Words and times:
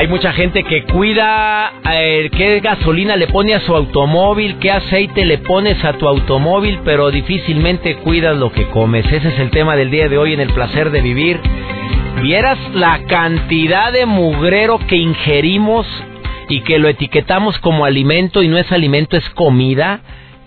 Hay 0.00 0.08
mucha 0.08 0.32
gente 0.32 0.64
que 0.64 0.84
cuida 0.84 1.74
eh, 1.92 2.30
qué 2.34 2.60
gasolina 2.60 3.16
le 3.16 3.26
pone 3.26 3.52
a 3.52 3.60
su 3.60 3.76
automóvil, 3.76 4.56
qué 4.58 4.70
aceite 4.70 5.26
le 5.26 5.36
pones 5.36 5.84
a 5.84 5.92
tu 5.92 6.08
automóvil, 6.08 6.80
pero 6.86 7.10
difícilmente 7.10 7.96
cuidas 7.96 8.34
lo 8.34 8.50
que 8.50 8.64
comes. 8.68 9.04
Ese 9.12 9.28
es 9.28 9.38
el 9.38 9.50
tema 9.50 9.76
del 9.76 9.90
día 9.90 10.08
de 10.08 10.16
hoy 10.16 10.32
en 10.32 10.40
el 10.40 10.54
placer 10.54 10.90
de 10.90 11.02
vivir. 11.02 11.38
Vieras 12.22 12.56
la 12.72 13.04
cantidad 13.08 13.92
de 13.92 14.06
mugrero 14.06 14.78
que 14.86 14.96
ingerimos 14.96 15.86
y 16.48 16.62
que 16.62 16.78
lo 16.78 16.88
etiquetamos 16.88 17.58
como 17.58 17.84
alimento 17.84 18.42
y 18.42 18.48
no 18.48 18.56
es 18.56 18.72
alimento, 18.72 19.18
es 19.18 19.28
comida. 19.28 20.00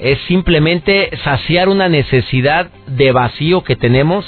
Es 0.03 0.20
simplemente 0.27 1.12
saciar 1.23 1.70
una 1.70 1.88
necesidad 1.88 2.67
de 2.88 3.13
vacío 3.13 3.63
que 3.63 3.77
tenemos. 3.77 4.25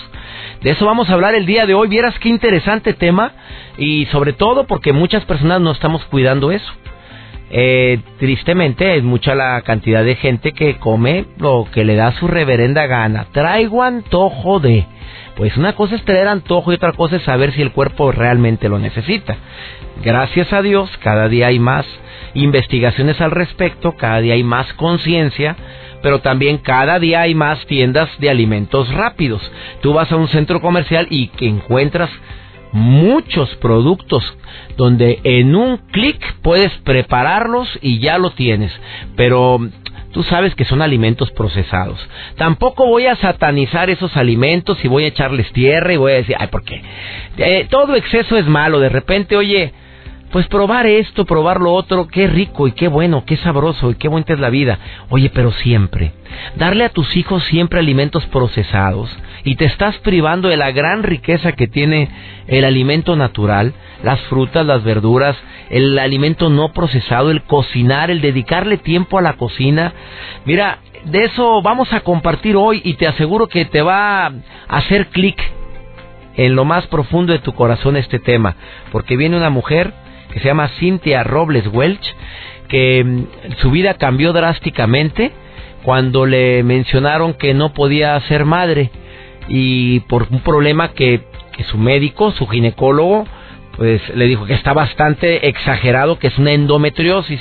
De 0.61 0.71
eso 0.71 0.85
vamos 0.85 1.09
a 1.09 1.13
hablar 1.13 1.35
el 1.35 1.45
día 1.45 1.65
de 1.65 1.73
hoy. 1.73 1.89
Vieras 1.89 2.17
qué 2.19 2.29
interesante 2.29 2.93
tema 2.93 3.33
y 3.77 4.05
sobre 4.05 4.31
todo 4.31 4.67
porque 4.67 4.93
muchas 4.93 5.25
personas 5.25 5.59
no 5.59 5.71
estamos 5.71 6.05
cuidando 6.05 6.53
eso. 6.53 6.71
Eh, 7.49 7.99
tristemente 8.19 8.95
es 8.95 9.03
mucha 9.03 9.35
la 9.35 9.61
cantidad 9.63 10.05
de 10.05 10.15
gente 10.15 10.53
que 10.53 10.77
come 10.77 11.25
lo 11.39 11.67
que 11.69 11.83
le 11.83 11.95
da 11.95 12.13
su 12.13 12.29
reverenda 12.29 12.87
gana. 12.87 13.27
Traigo 13.33 13.83
antojo 13.83 14.61
de... 14.61 14.85
Pues 15.35 15.57
una 15.57 15.73
cosa 15.73 15.95
es 15.95 16.05
tener 16.05 16.29
antojo 16.29 16.71
y 16.71 16.75
otra 16.75 16.93
cosa 16.93 17.17
es 17.17 17.23
saber 17.23 17.51
si 17.51 17.61
el 17.61 17.73
cuerpo 17.73 18.13
realmente 18.13 18.69
lo 18.69 18.79
necesita. 18.79 19.35
Gracias 20.01 20.53
a 20.53 20.61
Dios, 20.61 20.89
cada 21.03 21.27
día 21.27 21.47
hay 21.47 21.59
más 21.59 21.85
investigaciones 22.35 23.19
al 23.19 23.31
respecto, 23.31 23.93
cada 23.93 24.21
día 24.21 24.35
hay 24.35 24.43
más 24.43 24.71
conciencia, 24.73 25.55
pero 26.03 26.19
también 26.19 26.59
cada 26.59 26.99
día 26.99 27.21
hay 27.21 27.33
más 27.33 27.65
tiendas 27.65 28.09
de 28.19 28.29
alimentos 28.29 28.93
rápidos. 28.93 29.41
Tú 29.81 29.93
vas 29.93 30.11
a 30.11 30.17
un 30.17 30.27
centro 30.27 30.61
comercial 30.61 31.07
y 31.09 31.29
que 31.29 31.47
encuentras 31.47 32.11
muchos 32.71 33.55
productos 33.55 34.23
donde 34.77 35.19
en 35.23 35.55
un 35.55 35.77
clic 35.77 36.21
puedes 36.41 36.71
prepararlos 36.83 37.69
y 37.81 37.99
ya 37.99 38.17
lo 38.17 38.31
tienes. 38.31 38.71
Pero 39.15 39.59
tú 40.11 40.23
sabes 40.23 40.53
que 40.55 40.65
son 40.65 40.81
alimentos 40.81 41.31
procesados. 41.31 41.99
Tampoco 42.35 42.85
voy 42.85 43.07
a 43.07 43.15
satanizar 43.15 43.89
esos 43.89 44.15
alimentos 44.17 44.77
y 44.83 44.87
voy 44.87 45.05
a 45.05 45.07
echarles 45.07 45.51
tierra 45.53 45.93
y 45.93 45.97
voy 45.97 46.11
a 46.11 46.15
decir, 46.15 46.35
ay, 46.37 46.47
¿por 46.47 46.63
qué? 46.63 46.81
Eh, 47.37 47.67
todo 47.69 47.95
exceso 47.95 48.37
es 48.37 48.45
malo. 48.45 48.79
De 48.79 48.89
repente, 48.89 49.37
oye, 49.37 49.73
pues 50.31 50.47
probar 50.47 50.85
esto, 50.85 51.25
probar 51.25 51.61
lo 51.61 51.73
otro, 51.73 52.07
qué 52.07 52.27
rico 52.27 52.67
y 52.67 52.73
qué 52.73 52.87
bueno, 52.87 53.23
qué 53.25 53.37
sabroso 53.37 53.91
y 53.91 53.95
qué 53.95 54.07
buena 54.07 54.25
es 54.27 54.39
la 54.39 54.49
vida. 54.49 54.79
Oye, 55.09 55.29
pero 55.29 55.51
siempre, 55.51 56.13
darle 56.55 56.85
a 56.85 56.89
tus 56.89 57.15
hijos 57.15 57.43
siempre 57.45 57.79
alimentos 57.79 58.25
procesados 58.27 59.15
y 59.43 59.55
te 59.55 59.65
estás 59.65 59.97
privando 59.99 60.49
de 60.49 60.57
la 60.57 60.71
gran 60.71 61.03
riqueza 61.03 61.53
que 61.53 61.67
tiene 61.67 62.09
el 62.47 62.65
alimento 62.65 63.15
natural, 63.15 63.73
las 64.03 64.19
frutas, 64.21 64.65
las 64.65 64.83
verduras, 64.83 65.37
el 65.69 65.97
alimento 65.99 66.49
no 66.49 66.73
procesado, 66.73 67.31
el 67.31 67.43
cocinar, 67.43 68.11
el 68.11 68.21
dedicarle 68.21 68.77
tiempo 68.77 69.17
a 69.17 69.21
la 69.21 69.33
cocina. 69.33 69.93
Mira, 70.45 70.79
de 71.05 71.25
eso 71.25 71.61
vamos 71.61 71.93
a 71.93 72.01
compartir 72.01 72.55
hoy 72.55 72.81
y 72.83 72.95
te 72.95 73.07
aseguro 73.07 73.47
que 73.47 73.65
te 73.65 73.81
va 73.81 74.25
a 74.25 74.33
hacer 74.67 75.07
clic 75.07 75.39
en 76.35 76.55
lo 76.55 76.65
más 76.65 76.87
profundo 76.87 77.31
de 77.31 77.39
tu 77.39 77.53
corazón 77.53 77.95
este 77.95 78.19
tema, 78.19 78.55
porque 78.91 79.15
viene 79.15 79.37
una 79.37 79.49
mujer 79.49 79.93
que 80.35 80.41
se 80.41 80.47
llama 80.47 80.67
Cynthia 80.79 81.23
Robles 81.23 81.65
Welch, 81.71 82.13
que 82.67 83.05
mm, 83.05 83.53
su 83.61 83.71
vida 83.71 83.93
cambió 83.93 84.33
drásticamente 84.33 85.31
cuando 85.81 86.25
le 86.25 86.61
mencionaron 86.61 87.35
que 87.35 87.53
no 87.53 87.73
podía 87.73 88.19
ser 88.27 88.43
madre 88.43 88.91
y 89.47 90.01
por 90.01 90.27
un 90.29 90.41
problema 90.41 90.91
que, 90.91 91.21
que 91.55 91.63
su 91.63 91.77
médico, 91.77 92.31
su 92.31 92.47
ginecólogo, 92.47 93.25
pues 93.77 94.01
le 94.13 94.25
dijo 94.25 94.45
que 94.45 94.55
está 94.55 94.73
bastante 94.73 95.47
exagerado, 95.47 96.19
que 96.19 96.27
es 96.27 96.37
una 96.37 96.51
endometriosis. 96.51 97.39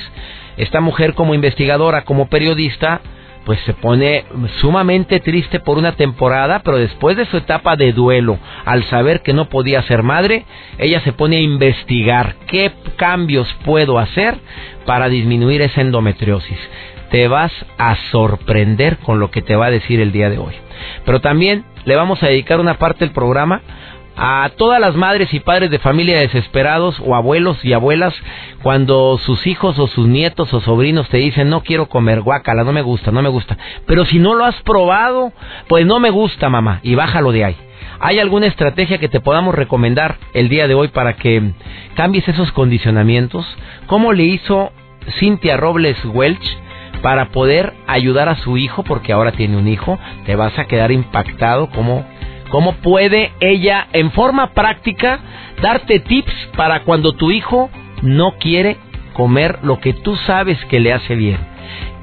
Esta 0.56 0.81
mujer 0.81 1.15
como 1.15 1.34
investigadora, 1.34 2.05
como 2.05 2.28
periodista, 2.28 3.00
pues 3.44 3.60
se 3.60 3.75
pone 3.75 4.25
sumamente 4.60 5.21
triste 5.21 5.60
por 5.60 5.78
una 5.78 5.93
temporada, 5.93 6.62
pero 6.65 6.78
después 6.78 7.16
de 7.16 7.27
su 7.27 7.37
etapa 7.37 7.77
de 7.77 7.93
duelo, 7.93 8.38
al 8.65 8.84
saber 8.84 9.22
que 9.22 9.32
no 9.32 9.49
podía 9.49 9.82
ser 9.82 10.03
madre, 10.03 10.44
ella 10.78 11.00
se 11.00 11.12
pone 11.12 11.37
a 11.37 11.41
investigar 11.41 12.37
qué 12.47 12.72
cambios 12.97 13.53
puedo 13.65 13.99
hacer 13.99 14.38
para 14.87 15.09
disminuir 15.09 15.62
esa 15.62 15.81
endometriosis. 15.81 16.59
Te 17.10 17.28
vas 17.28 17.53
a 17.78 17.97
sorprender 18.10 18.99
con 18.99 19.21
lo 19.21 19.31
que 19.31 19.43
te 19.43 19.56
va 19.56 19.66
a 19.66 19.71
decir 19.71 20.00
el 20.00 20.11
día 20.11 20.31
de 20.31 20.38
hoy. 20.38 20.55
Pero 21.05 21.21
también 21.21 21.65
le 21.84 21.97
vamos 21.97 22.22
a 22.22 22.28
dedicar 22.28 22.61
una 22.61 22.78
parte 22.78 23.05
del 23.05 23.15
programa 23.15 23.61
a 24.16 24.50
todas 24.56 24.80
las 24.80 24.94
madres 24.94 25.32
y 25.34 25.41
padres 25.41 25.70
de 25.70 25.78
familia 25.78 26.20
desesperados 26.20 27.00
o 27.04 27.14
abuelos 27.14 27.64
y 27.64 27.72
abuelas 27.72 28.14
cuando 28.62 29.19
sus 29.19 29.47
hijos 29.47 29.78
o 29.78 29.86
sus 29.86 30.06
nietos 30.06 30.52
o 30.54 30.60
sobrinos 30.60 31.08
te 31.08 31.19
dicen 31.19 31.50
no 31.50 31.62
quiero 31.62 31.88
comer 31.88 32.20
guacala, 32.20 32.64
no 32.64 32.72
me 32.72 32.82
gusta, 32.82 33.10
no 33.10 33.22
me 33.22 33.28
gusta. 33.28 33.58
Pero 33.86 34.04
si 34.04 34.19
no 34.19 34.34
lo 34.34 34.44
has 34.44 34.60
probado, 34.62 35.32
pues 35.69 35.84
no 35.86 35.98
me 35.98 36.10
gusta 36.10 36.48
mamá 36.48 36.80
y 36.82 36.94
bájalo 36.94 37.32
de 37.32 37.44
ahí. 37.44 37.56
¿Hay 38.00 38.19
alguna 38.19 38.47
estrategia 38.47 38.98
que 38.98 39.08
te 39.08 39.20
podamos 39.20 39.54
recomendar 39.54 40.16
el 40.32 40.48
día 40.48 40.69
de 40.69 40.75
hoy 40.75 40.88
para 40.88 41.14
que 41.14 41.52
cambies 41.94 42.28
esos 42.28 42.52
condicionamientos? 42.52 43.46
¿Cómo 43.86 44.12
le 44.12 44.25
hizo 44.25 44.72
Cynthia 45.19 45.56
Robles 45.56 45.96
Welch 46.04 46.58
para 47.02 47.31
poder 47.31 47.72
ayudar 47.86 48.28
a 48.28 48.36
su 48.36 48.56
hijo? 48.56 48.82
Porque 48.82 49.12
ahora 49.12 49.32
tiene 49.32 49.56
un 49.56 49.69
hijo, 49.69 49.98
te 50.26 50.36
vas 50.36 50.58
a 50.58 50.66
quedar 50.66 50.92
impactado 50.92 51.70
como 51.70 52.04
¿Cómo 52.54 52.75
puede 52.75 53.32
ella, 53.41 53.88
en 53.92 54.12
forma 54.12 54.53
práctica, 54.53 55.19
darte 55.60 55.98
tips 55.98 56.32
para 56.56 56.84
cuando 56.84 57.15
tu 57.15 57.32
hijo 57.32 57.69
no 58.00 58.37
quiere 58.38 58.76
comer 59.12 59.59
lo 59.65 59.81
que 59.81 59.92
tú 59.92 60.15
sabes 60.15 60.64
que 60.66 60.78
le 60.78 60.93
hace 60.93 61.16
bien? 61.16 61.38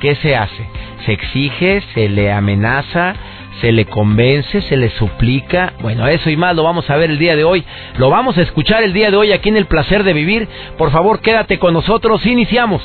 ¿Qué 0.01 0.15
se 0.15 0.35
hace? 0.35 0.67
¿Se 1.05 1.13
exige? 1.13 1.81
¿Se 1.93 2.09
le 2.09 2.33
amenaza? 2.33 3.15
se 3.61 3.71
le 3.71 3.85
convence, 3.85 4.61
se 4.63 4.75
le 4.75 4.89
suplica. 4.89 5.73
Bueno, 5.81 6.07
eso 6.07 6.29
y 6.29 6.35
más 6.35 6.55
lo 6.55 6.63
vamos 6.63 6.89
a 6.89 6.97
ver 6.97 7.11
el 7.11 7.19
día 7.19 7.35
de 7.35 7.43
hoy. 7.43 7.63
Lo 7.97 8.09
vamos 8.09 8.37
a 8.37 8.41
escuchar 8.41 8.83
el 8.83 8.91
día 8.91 9.11
de 9.11 9.17
hoy 9.17 9.31
aquí 9.31 9.49
en 9.49 9.55
El 9.55 9.67
Placer 9.67 10.03
de 10.03 10.13
Vivir. 10.13 10.49
Por 10.77 10.91
favor, 10.91 11.21
quédate 11.21 11.59
con 11.59 11.73
nosotros. 11.73 12.25
Iniciamos. 12.25 12.81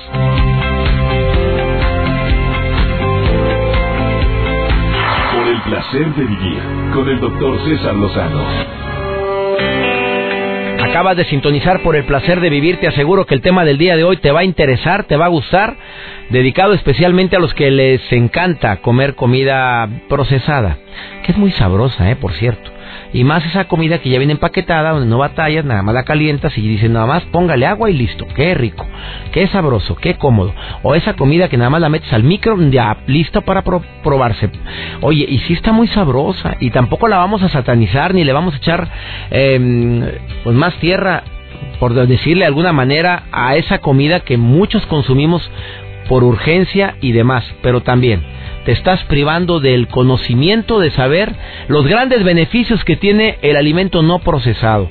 Placer 5.66 6.14
de 6.14 6.24
vivir 6.24 6.62
con 6.94 7.08
el 7.08 7.18
doctor 7.18 7.58
César 7.64 7.94
Lozano. 7.96 8.44
Acabas 10.80 11.16
de 11.16 11.24
sintonizar 11.24 11.82
por 11.82 11.96
el 11.96 12.04
placer 12.04 12.40
de 12.40 12.50
vivir, 12.50 12.78
te 12.78 12.86
aseguro 12.86 13.26
que 13.26 13.34
el 13.34 13.40
tema 13.40 13.64
del 13.64 13.76
día 13.76 13.96
de 13.96 14.04
hoy 14.04 14.18
te 14.18 14.30
va 14.30 14.40
a 14.40 14.44
interesar, 14.44 15.04
te 15.04 15.16
va 15.16 15.24
a 15.24 15.28
gustar, 15.28 15.76
dedicado 16.30 16.72
especialmente 16.72 17.34
a 17.34 17.40
los 17.40 17.52
que 17.52 17.72
les 17.72 18.00
encanta 18.12 18.76
comer 18.76 19.16
comida 19.16 19.88
procesada, 20.08 20.78
que 21.24 21.32
es 21.32 21.38
muy 21.38 21.50
sabrosa, 21.50 22.10
eh, 22.10 22.16
por 22.16 22.32
cierto. 22.34 22.75
Y 23.16 23.24
más 23.24 23.42
esa 23.46 23.64
comida 23.64 23.96
que 23.98 24.10
ya 24.10 24.18
viene 24.18 24.34
empaquetada, 24.34 24.90
donde 24.90 25.06
no 25.06 25.16
batallas, 25.16 25.64
nada 25.64 25.80
más 25.80 25.94
la 25.94 26.02
calientas 26.02 26.56
y 26.58 26.60
dicen 26.60 26.92
nada 26.92 27.06
más 27.06 27.22
póngale 27.32 27.64
agua 27.64 27.88
y 27.88 27.94
listo. 27.94 28.26
Qué 28.36 28.52
rico, 28.52 28.86
qué 29.32 29.46
sabroso, 29.46 29.96
qué 29.96 30.16
cómodo. 30.16 30.54
O 30.82 30.94
esa 30.94 31.14
comida 31.14 31.48
que 31.48 31.56
nada 31.56 31.70
más 31.70 31.80
la 31.80 31.88
metes 31.88 32.12
al 32.12 32.24
micro, 32.24 32.58
ya 32.68 32.94
lista 33.06 33.40
para 33.40 33.62
probarse. 33.62 34.50
Oye, 35.00 35.24
y 35.26 35.38
sí 35.38 35.54
está 35.54 35.72
muy 35.72 35.88
sabrosa 35.88 36.56
y 36.60 36.68
tampoco 36.72 37.08
la 37.08 37.16
vamos 37.16 37.42
a 37.42 37.48
satanizar 37.48 38.12
ni 38.12 38.22
le 38.22 38.34
vamos 38.34 38.52
a 38.52 38.58
echar 38.58 38.86
eh, 39.30 40.20
pues 40.44 40.54
más 40.54 40.74
tierra, 40.74 41.22
por 41.80 41.94
decirle 41.94 42.40
de 42.40 42.48
alguna 42.48 42.74
manera, 42.74 43.22
a 43.32 43.56
esa 43.56 43.78
comida 43.78 44.20
que 44.20 44.36
muchos 44.36 44.84
consumimos 44.84 45.50
por 46.08 46.24
urgencia 46.24 46.96
y 47.00 47.12
demás, 47.12 47.44
pero 47.62 47.82
también 47.82 48.22
te 48.64 48.72
estás 48.72 49.04
privando 49.04 49.60
del 49.60 49.86
conocimiento 49.88 50.80
de 50.80 50.90
saber 50.90 51.34
los 51.68 51.86
grandes 51.86 52.24
beneficios 52.24 52.84
que 52.84 52.96
tiene 52.96 53.38
el 53.42 53.56
alimento 53.56 54.02
no 54.02 54.18
procesado. 54.18 54.88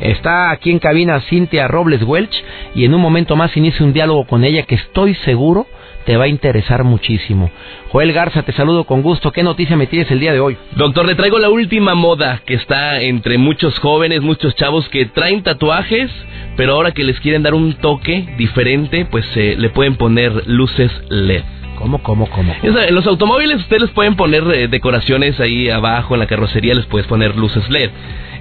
Está 0.00 0.50
aquí 0.50 0.70
en 0.70 0.78
cabina 0.78 1.20
Cintia 1.22 1.66
Robles 1.68 2.02
Welch 2.02 2.44
y 2.74 2.84
en 2.84 2.94
un 2.94 3.00
momento 3.00 3.34
más 3.34 3.56
inicio 3.56 3.84
un 3.84 3.92
diálogo 3.92 4.26
con 4.26 4.44
ella 4.44 4.62
que 4.62 4.74
estoy 4.74 5.14
seguro 5.14 5.66
te 6.06 6.16
va 6.16 6.24
a 6.24 6.28
interesar 6.28 6.84
muchísimo. 6.84 7.50
Joel 7.90 8.12
Garza, 8.12 8.42
te 8.44 8.52
saludo 8.52 8.84
con 8.84 9.02
gusto. 9.02 9.32
¿Qué 9.32 9.42
noticia 9.42 9.76
me 9.76 9.88
tienes 9.88 10.10
el 10.10 10.20
día 10.20 10.32
de 10.32 10.40
hoy? 10.40 10.56
Doctor, 10.76 11.04
le 11.04 11.16
traigo 11.16 11.38
la 11.38 11.50
última 11.50 11.94
moda 11.94 12.40
que 12.46 12.54
está 12.54 13.02
entre 13.02 13.36
muchos 13.38 13.78
jóvenes, 13.80 14.22
muchos 14.22 14.54
chavos 14.54 14.88
que 14.88 15.06
traen 15.06 15.42
tatuajes, 15.42 16.10
pero 16.56 16.74
ahora 16.74 16.92
que 16.92 17.04
les 17.04 17.18
quieren 17.20 17.42
dar 17.42 17.54
un 17.54 17.74
toque 17.74 18.24
diferente, 18.38 19.04
pues 19.10 19.26
eh, 19.34 19.56
le 19.58 19.68
pueden 19.70 19.96
poner 19.96 20.46
luces 20.46 20.92
LED. 21.10 21.55
¿Cómo, 21.76 22.02
cómo, 22.02 22.28
cómo? 22.30 22.54
En 22.62 22.94
los 22.94 23.06
automóviles 23.06 23.56
ustedes 23.58 23.82
les 23.82 23.90
pueden 23.90 24.16
poner 24.16 24.42
eh, 24.52 24.68
decoraciones 24.68 25.38
ahí 25.40 25.68
abajo, 25.68 26.14
en 26.14 26.20
la 26.20 26.26
carrocería 26.26 26.74
les 26.74 26.86
puedes 26.86 27.06
poner 27.06 27.36
luces 27.36 27.68
LED. 27.68 27.90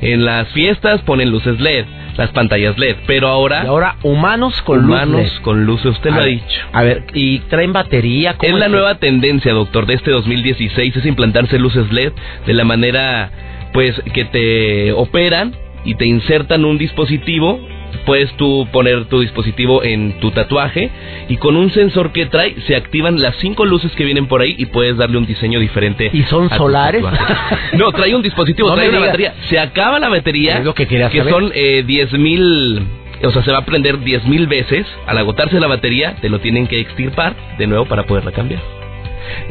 En 0.02 0.26
las 0.26 0.48
fiestas 0.50 1.02
ponen 1.02 1.32
luces 1.32 1.60
LED, 1.60 1.86
las 2.18 2.32
pantallas 2.32 2.78
LED, 2.78 2.98
pero 3.08 3.28
ahora... 3.28 3.64
Y 3.64 3.68
ahora 3.68 3.96
humanos 4.04 4.62
con 4.64 4.86
humanos 4.86 5.22
luces. 5.22 5.40
con 5.42 5.66
luces, 5.66 5.86
usted 5.88 6.12
lo 6.12 6.22
ha 6.22 6.26
dicho. 6.26 6.62
A 6.74 6.84
ver, 6.84 7.06
¿y 7.14 7.40
traen 7.40 7.74
batería? 7.74 8.36
Es 8.42 8.54
la 8.54 8.68
nueva 8.68 8.96
tendencia, 8.96 9.54
doctor, 9.54 9.86
de 9.86 9.96
este 9.96 10.12
2016, 10.12 10.96
es 10.96 11.06
implantarse 11.06 11.60
luces 11.60 11.92
LED 11.92 12.14
de 12.46 12.54
la 12.54 12.64
manera, 12.64 13.32
pues, 13.74 14.02
que 14.14 14.26
te 14.26 14.92
operan 14.94 15.56
y 15.86 15.96
te 15.96 16.06
insertan 16.06 16.66
un 16.66 16.78
dispositivo 16.78 17.60
puedes 18.06 18.32
tú 18.34 18.68
poner 18.72 19.06
tu 19.06 19.22
dispositivo 19.22 19.84
en 19.84 20.20
tu 20.20 20.32
tatuaje 20.32 20.90
y 21.30 21.38
con 21.38 21.56
un 21.56 21.72
sensor 21.72 22.12
que 22.12 22.26
trae 22.26 22.56
se 22.68 22.76
activan 22.76 23.22
las 23.22 23.36
cinco 23.38 23.66
luces 23.66 23.92
que 23.94 24.04
vienen 24.04 24.28
por 24.28 24.42
ahí 24.42 24.56
y 24.58 24.66
puedes 24.68 24.98
darle 24.98 25.18
un 25.18 25.26
diseño 25.26 25.60
diferente. 25.60 26.10
¿Y 26.14 26.24
son 26.24 26.50
solares? 26.50 27.04
no, 27.74 27.92
trae 27.92 28.16
un 28.16 28.22
dispositivo, 28.22 28.74
trae 28.74 28.90
una 28.90 29.00
batería. 29.00 29.36
Se 29.50 29.60
acaba 29.60 30.00
la 30.00 30.10
batería, 30.10 30.60
lo 30.60 30.74
que, 30.74 30.88
que 30.88 31.24
son 31.30 31.52
eh, 31.54 31.84
10 31.86 32.14
mil 32.14 32.88
o 33.24 33.32
sea, 33.32 33.44
se 33.44 33.52
va 33.52 33.60
a 33.60 33.66
prender 33.66 34.00
diez 34.02 34.24
mil 34.26 34.46
veces. 34.46 34.86
Al 35.08 35.18
agotarse 35.18 35.60
la 35.60 35.68
batería, 35.68 36.16
te 36.22 36.30
lo 36.30 36.40
tienen 36.40 36.68
que 36.68 36.80
extirpar 36.80 37.34
de 37.58 37.66
nuevo 37.66 37.86
para 37.86 38.04
poderla 38.04 38.32
cambiar 38.32 38.62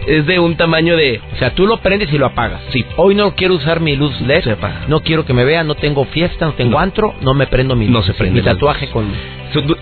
es 0.06 0.26
de 0.26 0.38
un 0.38 0.56
tamaño 0.56 0.96
de... 0.96 1.20
O 1.34 1.36
sea, 1.36 1.54
tú 1.54 1.66
lo 1.66 1.78
prendes 1.78 2.12
y 2.12 2.18
lo 2.18 2.26
apagas. 2.26 2.62
Sí. 2.70 2.84
Hoy 2.96 3.14
no 3.14 3.34
quiero 3.34 3.54
usar 3.54 3.80
mi 3.80 3.96
luz 3.96 4.20
LED. 4.20 4.44
No 4.88 5.00
quiero 5.00 5.24
que 5.24 5.32
me 5.32 5.44
vean, 5.44 5.66
no 5.66 5.74
tengo 5.74 6.04
fiesta, 6.06 6.46
no 6.46 6.52
tengo 6.52 6.78
antro, 6.78 7.14
no 7.20 7.34
me 7.34 7.46
prendo 7.46 7.76
mi 7.76 7.86
No 7.86 8.02
se 8.02 8.14
prende. 8.14 8.40
Mi 8.40 8.44
tatuaje 8.44 8.88
con... 8.88 9.12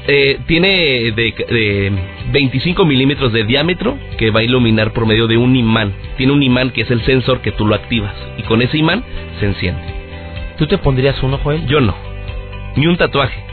Eh, 0.07 0.41
tiene 0.47 1.13
de, 1.13 1.93
25 2.31 2.85
milímetros 2.85 3.33
de 3.33 3.45
diámetro 3.45 3.97
que 4.19 4.31
va 4.31 4.41
a 4.41 4.43
iluminar 4.43 4.93
por 4.93 5.07
medio 5.07 5.27
de 5.27 5.39
un 5.39 5.57
imán. 5.57 5.95
Tiene 6.17 6.33
un 6.33 6.43
imán 6.43 6.71
que 6.71 6.83
es 6.83 6.91
el 6.91 7.03
sensor 7.03 7.41
que 7.41 7.53
tú 7.53 7.67
lo 7.67 7.75
activas. 7.75 8.15
Y 8.37 8.43
con 8.43 8.61
ese 8.61 8.77
imán 8.77 9.03
se 9.41 9.47
enciende. 9.47 9.83
¿Tú 10.59 10.67
te 10.67 10.79
pondrías 10.79 11.23
uno, 11.23 11.39
Joel? 11.39 11.67
Yo 11.67 11.81
no. 11.81 11.95
Ni 12.77 12.87
un 12.87 12.97
tatuaje. 12.97 13.52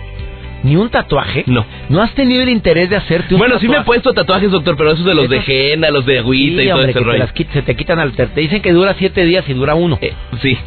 ¿Ni 0.63 0.75
un 0.75 0.89
tatuaje? 0.89 1.43
No. 1.47 1.65
¿No 1.89 2.01
has 2.01 2.13
tenido 2.13 2.43
el 2.43 2.49
interés 2.49 2.89
de 2.89 2.97
hacerte 2.97 3.33
un 3.33 3.39
bueno, 3.39 3.59
sí 3.59 3.67
me 3.67 3.77
he 3.77 3.81
puesto 3.81 4.13
tatuajes, 4.13 4.51
doctor, 4.51 4.75
pero 4.77 4.91
esos 4.91 5.05
de 5.05 5.15
los 5.15 5.29
de 5.29 5.41
henna, 5.45 5.89
los 5.89 6.05
de 6.05 6.19
agüita 6.19 6.63
y 6.63 6.67
todo 6.67 6.83
ese 6.83 6.99
rollo. 6.99 7.25
se 7.53 7.61
te 7.61 7.75
quitan 7.75 7.99
al... 7.99 8.11
Te 8.13 8.27
dicen 8.35 8.61
que 8.61 8.73
dura 8.73 8.95
siete 8.97 9.23
días 9.25 9.47
y 9.47 9.53
dura 9.53 9.75
uno. 9.75 9.97
Eh, 10.01 10.13
sí. 10.41 10.57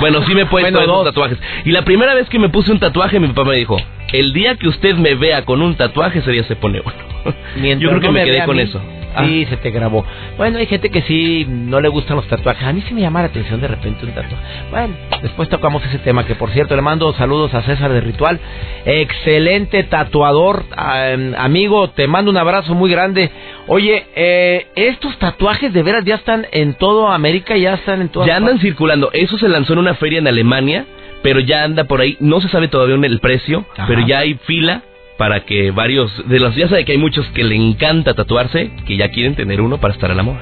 Bueno, 0.00 0.22
sí 0.26 0.34
me 0.34 0.42
he 0.42 0.46
puesto 0.50 0.80
esos 0.80 1.04
tatuajes. 1.04 1.38
Y 1.64 1.72
la 1.72 1.82
primera 1.82 2.14
vez 2.14 2.28
que 2.28 2.38
me 2.38 2.48
puse 2.48 2.70
un 2.70 2.78
tatuaje, 2.78 3.18
mi 3.18 3.28
papá 3.28 3.44
me 3.44 3.56
dijo, 3.56 3.76
el 4.12 4.32
día 4.32 4.56
que 4.56 4.68
usted 4.68 4.94
me 4.96 5.14
vea 5.14 5.44
con 5.44 5.60
un 5.62 5.74
tatuaje, 5.74 6.20
ese 6.20 6.30
día 6.30 6.44
se 6.44 6.56
pone 6.56 6.80
uno. 6.80 6.94
Yo 7.78 7.88
creo 7.88 8.00
que 8.00 8.10
me, 8.10 8.24
quedé 8.24 8.44
con 8.44 8.58
eso. 8.60 8.80
Sí, 9.18 9.44
ah. 9.46 9.50
se 9.50 9.56
te 9.58 9.70
grabó. 9.70 10.04
Bueno, 10.36 10.58
hay 10.58 10.66
gente 10.66 10.90
que 10.90 11.02
sí 11.02 11.46
no 11.48 11.80
le 11.80 11.88
gustan 11.88 12.16
los 12.16 12.26
tatuajes. 12.28 12.66
A 12.66 12.72
mí 12.72 12.82
sí 12.86 12.94
me 12.94 13.00
llama 13.00 13.20
la 13.20 13.26
atención 13.26 13.60
de 13.60 13.68
repente 13.68 14.04
un 14.04 14.12
tatuaje. 14.12 14.36
Bueno, 14.70 14.94
después 15.22 15.48
tocamos 15.48 15.84
ese 15.84 15.98
tema 15.98 16.24
que 16.24 16.34
por 16.34 16.50
cierto 16.50 16.74
le 16.76 16.82
mando 16.82 17.12
saludos 17.14 17.52
a 17.54 17.62
César 17.62 17.92
de 17.92 18.00
Ritual. 18.00 18.40
Excelente 18.84 19.82
tatuador, 19.84 20.64
amigo, 20.76 21.90
te 21.90 22.06
mando 22.06 22.30
un 22.30 22.36
abrazo 22.36 22.74
muy 22.74 22.90
grande. 22.90 23.30
Oye, 23.66 24.06
eh, 24.14 24.66
estos 24.74 25.18
tatuajes 25.18 25.72
de 25.72 25.82
veras 25.82 26.04
ya 26.04 26.16
están 26.16 26.46
en 26.52 26.74
toda 26.74 27.14
América, 27.14 27.56
ya 27.56 27.74
están 27.74 28.00
en 28.00 28.08
todas 28.08 28.28
Ya 28.28 28.36
andan 28.36 28.58
circulando. 28.58 29.10
Eso 29.12 29.38
se 29.38 29.48
lanzó 29.48 29.74
en 29.74 29.80
una 29.80 29.94
feria 29.94 30.18
en 30.18 30.26
Alemania, 30.26 30.86
pero 31.22 31.40
ya 31.40 31.64
anda 31.64 31.84
por 31.84 32.00
ahí. 32.00 32.16
No 32.20 32.40
se 32.40 32.48
sabe 32.48 32.68
todavía 32.68 32.96
el 32.96 33.20
precio, 33.20 33.64
pero 33.86 34.06
ya 34.06 34.20
hay 34.20 34.34
fila 34.46 34.82
para 35.16 35.40
que 35.40 35.70
varios 35.70 36.10
de 36.28 36.40
los 36.40 36.54
ya 36.56 36.68
sabe 36.68 36.84
que 36.84 36.92
hay 36.92 36.98
muchos 36.98 37.26
que 37.28 37.44
le 37.44 37.54
encanta 37.54 38.14
tatuarse 38.14 38.70
que 38.86 38.96
ya 38.96 39.10
quieren 39.10 39.34
tener 39.34 39.60
uno 39.60 39.78
para 39.78 39.94
estar 39.94 40.10
a 40.10 40.14
la 40.14 40.22
moda. 40.22 40.40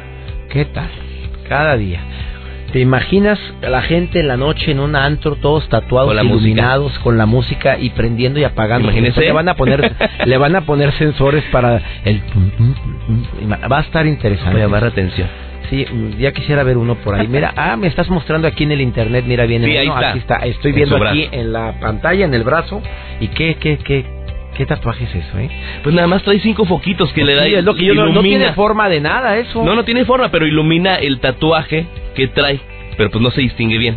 ¿Qué 0.51 0.65
tal? 0.65 0.91
Cada 1.49 1.77
día. 1.77 2.01
¿Te 2.73 2.79
imaginas 2.79 3.39
a 3.63 3.69
la 3.69 3.83
gente 3.83 4.21
en 4.21 4.29
la 4.29 4.37
noche 4.37 4.71
en 4.71 4.79
un 4.79 4.95
antro 4.95 5.35
todos 5.37 5.69
tatuados, 5.69 6.15
iluminados 6.15 6.97
con 7.01 7.19
la 7.19 7.27
música 7.27 7.79
y 7.79 7.91
prendiendo 7.91 8.39
y 8.39 8.45
apagando? 8.45 8.89
Imagínese. 8.89 9.21
Le 9.21 9.33
van 9.33 9.49
a 9.49 9.55
poner 9.55 9.93
le 10.25 10.37
van 10.37 10.55
a 10.55 10.61
poner 10.61 10.93
sensores 10.93 11.43
para 11.51 11.83
el 12.05 12.23
va 13.71 13.79
a 13.79 13.83
estar 13.83 14.07
interesante. 14.07 14.55
Me 14.55 14.61
llamar 14.61 14.83
la 14.83 14.89
atención. 14.89 15.29
Sí, 15.69 15.87
ya 16.19 16.33
quisiera 16.33 16.65
ver 16.65 16.77
uno 16.77 16.97
por 16.97 17.15
ahí. 17.15 17.29
Mira, 17.29 17.53
ah, 17.57 17.77
me 17.77 17.87
estás 17.87 18.09
mostrando 18.09 18.47
aquí 18.47 18.65
en 18.65 18.73
el 18.73 18.81
internet, 18.81 19.25
mira 19.27 19.47
bien. 19.47 19.65
Sí, 19.65 19.77
ahí 19.77 19.89
está. 19.89 20.11
Aquí 20.11 20.19
está. 20.19 20.37
Estoy 20.39 20.73
viendo 20.73 20.97
aquí 20.97 21.29
en 21.31 21.53
la 21.53 21.79
pantalla, 21.81 22.25
en 22.25 22.35
el 22.35 22.45
brazo. 22.45 22.83
¿Y 23.21 23.29
qué, 23.29 23.57
qué, 23.61 23.79
qué, 23.79 24.05
¿Qué 24.61 24.67
tatuaje 24.67 25.05
es 25.05 25.15
eso, 25.15 25.39
eh? 25.39 25.49
Pues 25.83 25.95
nada 25.95 26.07
más 26.07 26.23
trae 26.23 26.39
cinco 26.39 26.67
foquitos 26.67 27.11
que 27.15 27.25
le 27.25 27.35
da. 27.35 27.47
es 27.47 27.65
lo 27.65 27.75
que 27.75 27.87
yo 27.87 27.95
no, 27.95 28.13
no, 28.13 28.21
tiene 28.21 28.53
forma 28.53 28.91
de 28.91 29.01
nada 29.01 29.39
eso. 29.39 29.65
No, 29.65 29.75
no 29.75 29.87
tiene 29.87 30.05
forma, 30.05 30.31
pero 30.31 30.47
ilumina 30.47 30.97
el 30.97 31.19
tatuaje 31.19 31.87
que 32.15 32.29
trae. 32.29 32.61
Pero 32.99 33.09
pues 33.09 33.23
no 33.23 33.31
se 33.31 33.41
distingue 33.41 33.79
bien. 33.79 33.97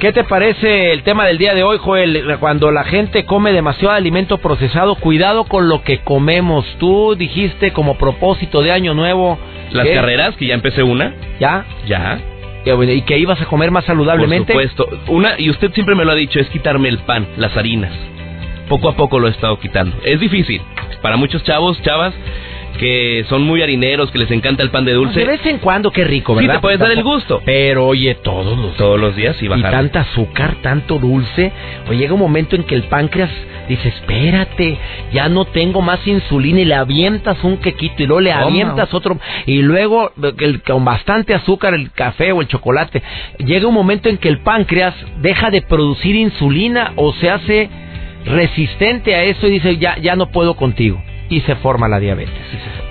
¿Qué 0.00 0.10
te 0.12 0.24
parece 0.24 0.92
el 0.92 1.04
tema 1.04 1.24
del 1.26 1.38
día 1.38 1.54
de 1.54 1.62
hoy, 1.62 1.78
Joel? 1.78 2.38
Cuando 2.40 2.72
la 2.72 2.82
gente 2.82 3.24
come 3.24 3.52
demasiado 3.52 3.94
alimento 3.94 4.38
procesado, 4.38 4.96
cuidado 4.96 5.44
con 5.44 5.68
lo 5.68 5.84
que 5.84 6.00
comemos. 6.00 6.66
Tú 6.80 7.14
dijiste 7.14 7.72
como 7.72 7.96
propósito 7.96 8.62
de 8.62 8.72
año 8.72 8.94
nuevo. 8.94 9.38
Las 9.70 9.86
carreras, 9.86 10.34
que 10.34 10.46
ya 10.46 10.54
empecé 10.54 10.82
una. 10.82 11.14
¿Ya? 11.38 11.66
Ya. 11.86 12.18
Y 12.66 13.02
que 13.02 13.16
ibas 13.16 13.40
a 13.40 13.44
comer 13.44 13.70
más 13.70 13.84
saludablemente. 13.84 14.54
Por 14.54 14.68
supuesto. 14.68 15.12
Una, 15.12 15.38
y 15.38 15.50
usted 15.50 15.72
siempre 15.72 15.94
me 15.94 16.04
lo 16.04 16.10
ha 16.10 16.16
dicho, 16.16 16.40
es 16.40 16.48
quitarme 16.48 16.88
el 16.88 16.98
pan, 16.98 17.28
las 17.36 17.56
harinas 17.56 17.92
poco 18.68 18.88
a 18.88 18.96
poco 18.96 19.18
lo 19.18 19.28
he 19.28 19.30
estado 19.30 19.58
quitando. 19.58 19.96
Es 20.04 20.20
difícil. 20.20 20.60
Para 21.02 21.16
muchos 21.16 21.42
chavos, 21.44 21.80
chavas, 21.82 22.14
que 22.78 23.24
son 23.28 23.42
muy 23.42 23.62
harineros, 23.62 24.10
que 24.10 24.18
les 24.18 24.30
encanta 24.30 24.62
el 24.62 24.70
pan 24.70 24.84
de 24.84 24.92
dulce. 24.92 25.20
De 25.20 25.26
vez 25.26 25.44
en 25.46 25.58
cuando, 25.58 25.90
qué 25.90 26.04
rico, 26.04 26.34
¿verdad? 26.34 26.54
Sí, 26.54 26.56
te 26.56 26.60
puedes 26.60 26.78
dar 26.78 26.90
el 26.90 27.02
gusto. 27.02 27.42
Pero 27.44 27.86
oye, 27.86 28.14
todos 28.16 28.58
los 28.58 28.76
todos 28.76 28.98
los 28.98 29.14
días 29.16 29.40
y 29.42 29.48
bajar. 29.48 29.72
Y 29.72 29.76
tanta 29.76 30.00
azúcar, 30.00 30.56
tanto 30.62 30.98
dulce. 30.98 31.52
Oye, 31.88 31.98
llega 31.98 32.14
un 32.14 32.20
momento 32.20 32.56
en 32.56 32.64
que 32.64 32.74
el 32.74 32.84
páncreas 32.84 33.30
dice, 33.68 33.88
espérate, 33.88 34.78
ya 35.12 35.28
no 35.28 35.46
tengo 35.46 35.80
más 35.80 36.06
insulina 36.06 36.60
y 36.60 36.64
le 36.64 36.74
avientas 36.74 37.42
un 37.44 37.58
quequito 37.58 38.02
y 38.02 38.06
luego 38.06 38.20
le 38.20 38.32
avientas 38.32 38.92
otro 38.92 39.18
y 39.46 39.62
luego 39.62 40.12
el, 40.38 40.62
con 40.62 40.84
bastante 40.84 41.34
azúcar 41.34 41.74
el 41.74 41.90
café 41.92 42.32
o 42.32 42.40
el 42.40 42.48
chocolate. 42.48 43.02
Llega 43.38 43.66
un 43.66 43.74
momento 43.74 44.08
en 44.08 44.18
que 44.18 44.28
el 44.28 44.40
páncreas 44.40 44.94
deja 45.20 45.50
de 45.50 45.62
producir 45.62 46.16
insulina 46.16 46.92
o 46.96 47.12
se 47.14 47.30
hace 47.30 47.70
resistente 48.24 49.14
a 49.14 49.24
eso 49.24 49.46
y 49.46 49.50
dice, 49.50 49.76
ya, 49.76 49.96
ya 49.98 50.16
no 50.16 50.30
puedo 50.30 50.54
contigo. 50.54 51.02
Y 51.28 51.40
se 51.40 51.56
forma 51.56 51.88
la 51.88 52.00
diabetes. 52.00 52.34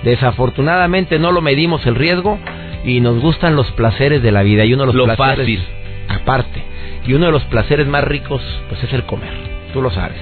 Desafortunadamente 0.02 1.18
no 1.18 1.32
lo 1.32 1.40
medimos 1.40 1.86
el 1.86 1.94
riesgo 1.94 2.38
y 2.84 3.00
nos 3.00 3.20
gustan 3.20 3.56
los 3.56 3.70
placeres 3.72 4.22
de 4.22 4.32
la 4.32 4.42
vida. 4.42 4.64
Y 4.64 4.74
uno 4.74 4.82
de 4.82 4.86
los 4.88 4.94
lo 4.96 5.04
placeres, 5.04 5.38
fácil. 5.38 5.64
Aparte. 6.08 6.62
Y 7.06 7.14
uno 7.14 7.26
de 7.26 7.32
los 7.32 7.44
placeres 7.44 7.86
más 7.86 8.04
ricos, 8.04 8.42
pues 8.68 8.82
es 8.82 8.92
el 8.92 9.04
comer. 9.04 9.32
Tú 9.72 9.82
lo 9.82 9.90
sabes. 9.90 10.18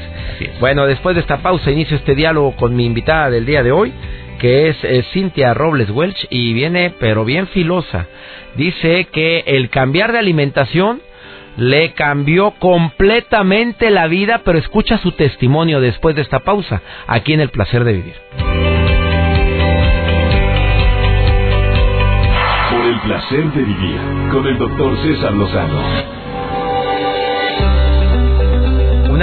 Bueno, 0.61 0.87
después 0.87 1.15
de 1.15 1.21
esta 1.21 1.39
pausa 1.39 1.71
inicio 1.71 1.97
este 1.97 2.15
diálogo 2.15 2.57
con 2.57 2.75
mi 2.75 2.85
invitada 2.85 3.31
del 3.31 3.47
día 3.47 3.63
de 3.63 3.73
hoy, 3.73 3.93
que 4.39 4.69
es 4.69 4.77
eh, 4.83 5.05
Cintia 5.13 5.55
Robles 5.55 5.91
Welch, 5.91 6.27
y 6.31 6.53
viene, 6.53 6.93
pero 6.99 7.25
bien 7.25 7.47
filosa. 7.49 8.07
Dice 8.57 9.07
que 9.13 9.45
el 9.47 9.71
cambiar 9.71 10.13
de 10.13 10.19
alimentación 10.19 11.01
le 11.57 11.93
cambió 11.93 12.53
completamente 12.53 13.91
la 13.91 14.07
vida, 14.07 14.43
pero 14.45 14.59
escucha 14.59 14.99
su 14.99 15.13
testimonio 15.13 15.81
después 15.81 16.17
de 16.17 16.23
esta 16.23 16.41
pausa, 16.41 16.83
aquí 17.07 17.33
en 17.33 17.41
El 17.41 17.51
Placer 17.51 17.85
de 17.85 17.93
Vivir. 17.93 18.15
Por 22.71 22.87
el 22.87 23.01
placer 23.01 23.53
de 23.53 23.63
vivir, 23.63 24.01
con 24.31 24.47
el 24.47 24.59
doctor 24.59 24.97
César 25.03 25.33
Lozano 25.33 26.22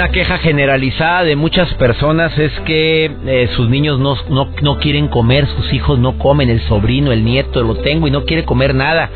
una 0.00 0.12
queja 0.12 0.38
generalizada 0.38 1.24
de 1.24 1.36
muchas 1.36 1.74
personas 1.74 2.32
es 2.38 2.50
que 2.60 3.04
eh, 3.26 3.50
sus 3.54 3.68
niños 3.68 3.98
no, 3.98 4.16
no, 4.30 4.48
no, 4.62 4.78
quieren 4.78 5.08
comer, 5.08 5.46
sus 5.46 5.74
hijos 5.74 5.98
no 5.98 6.16
comen, 6.16 6.48
el 6.48 6.62
sobrino, 6.62 7.12
el 7.12 7.22
nieto, 7.22 7.62
lo 7.62 7.74
tengo 7.74 8.08
y 8.08 8.10
no 8.10 8.24
quiere 8.24 8.46
comer 8.46 8.74
nada. 8.74 9.10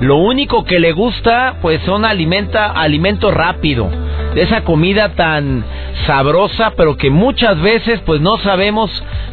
Lo 0.00 0.16
único 0.16 0.64
que 0.64 0.80
le 0.80 0.92
gusta, 0.92 1.56
pues 1.60 1.82
son 1.82 2.06
alimenta, 2.06 2.70
alimento 2.70 3.30
rápido, 3.30 3.90
de 4.34 4.40
esa 4.40 4.64
comida 4.64 5.10
tan 5.10 5.62
sabrosa, 6.06 6.72
pero 6.74 6.96
que 6.96 7.10
muchas 7.10 7.60
veces 7.60 8.00
pues 8.06 8.22
no 8.22 8.38
sabemos 8.38 8.90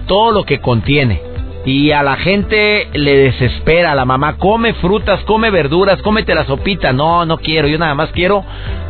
todo 0.07 0.33
lo 0.33 0.43
que 0.43 0.59
contiene. 0.59 1.21
Y 1.63 1.91
a 1.91 2.03
la 2.03 2.17
gente 2.17 2.89
le 2.91 3.15
desespera, 3.15 3.95
la 3.95 4.03
mamá 4.03 4.35
come 4.35 4.73
frutas, 4.73 5.21
come 5.21 5.51
verduras, 5.51 6.01
cómete 6.01 6.35
la 6.35 6.43
sopita, 6.43 6.91
no, 6.91 7.25
no 7.25 7.37
quiero, 7.37 7.69
yo 7.69 7.77
nada 7.77 7.95
más 7.95 8.11
quiero. 8.11 8.43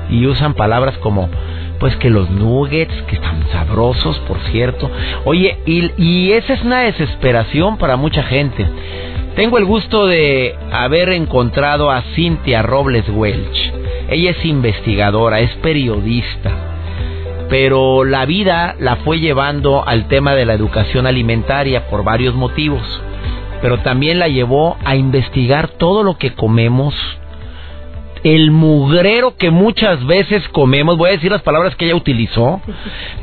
Y 0.10 0.26
usan 0.26 0.56
palabras 0.56 0.98
como 1.00 1.30
pues 1.80 1.96
que 1.98 2.10
los 2.10 2.30
nuggets, 2.30 2.94
que 3.04 3.16
están 3.16 3.48
sabrosos, 3.52 4.18
por 4.28 4.40
cierto. 4.52 4.90
Oye, 5.26 5.60
y, 5.66 5.92
y 5.98 6.32
esa 6.32 6.54
es 6.54 6.64
una 6.64 6.82
desesperación 6.82 7.78
para 7.78 7.96
mucha 7.96 8.24
gente. 8.24 8.66
Tengo 9.36 9.60
el 9.60 9.66
gusto 9.66 10.08
de 10.08 10.56
haber 10.72 11.10
encontrado 11.10 11.92
a 11.92 12.02
Cynthia 12.16 12.64
Robles 12.64 13.08
Welch. 13.08 13.74
Ella 14.10 14.32
es 14.32 14.44
investigadora, 14.46 15.42
es 15.42 15.52
periodista, 15.58 16.52
pero 17.50 18.04
la 18.04 18.26
vida 18.26 18.76
la 18.80 18.96
fue 18.98 19.20
llevando 19.20 19.86
al 19.86 20.08
tema 20.08 20.34
de 20.34 20.46
la 20.46 20.54
educación 20.54 21.06
alimentaria 21.06 21.88
por 21.88 22.04
varios 22.04 22.34
motivos, 22.34 22.82
pero 23.62 23.80
también 23.80 24.18
la 24.18 24.28
llevó 24.28 24.78
a 24.84 24.96
investigar 24.96 25.68
todo 25.68 26.04
lo 26.04 26.18
que 26.18 26.34
comemos, 26.34 26.96
el 28.24 28.52
mugrero 28.52 29.36
que 29.36 29.52
muchas 29.52 30.06
veces 30.06 30.48
comemos, 30.50 30.98
voy 30.98 31.10
a 31.10 31.14
decir 31.14 31.32
las 31.32 31.42
palabras 31.42 31.76
que 31.76 31.86
ella 31.86 31.96
utilizó, 31.96 32.62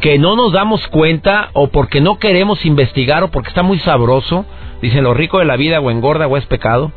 que 0.01 0.19
no 0.19 0.37
nos 0.37 0.53
damos 0.53 0.87
cuenta 0.89 1.51
o 1.53 1.69
porque 1.69 2.01
no 2.01 2.19
queremos 2.19 2.65
investigar 2.65 3.23
o 3.23 3.31
porque 3.31 3.49
está 3.49 3.63
muy 3.63 3.79
sabroso 3.81 4.45
Dice, 4.85 5.01
lo 5.01 5.15
rico 5.15 5.39
de 5.39 5.47
la 5.47 5.57
vida 5.57 5.81
o 5.81 5.91
engorda 5.91 6.27
o 6.27 6.37
es 6.37 6.45
pecado. 6.45 6.93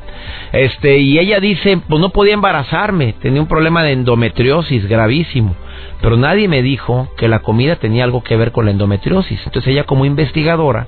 Este, 0.52 0.98
y 0.98 1.20
ella 1.20 1.40
dice, 1.40 1.80
pues 1.88 2.02
no 2.02 2.10
podía 2.10 2.34
embarazarme, 2.34 3.14
tenía 3.14 3.40
un 3.40 3.48
problema 3.48 3.82
de 3.82 3.94
endometriosis 3.94 4.90
gravísimo. 4.90 5.56
Pero 6.02 6.18
nadie 6.18 6.50
me 6.50 6.62
dijo 6.62 7.08
que 7.16 7.30
la 7.30 7.40
comida 7.40 7.78
tenía 7.78 8.04
algo 8.04 8.26
que 8.26 8.36
ver 8.36 8.52
con 8.52 8.66
la 8.66 8.72
endometriosis. 8.72 9.40
Entonces 9.46 9.72
ella 9.72 9.86
como 9.86 10.04
investigadora 10.04 10.86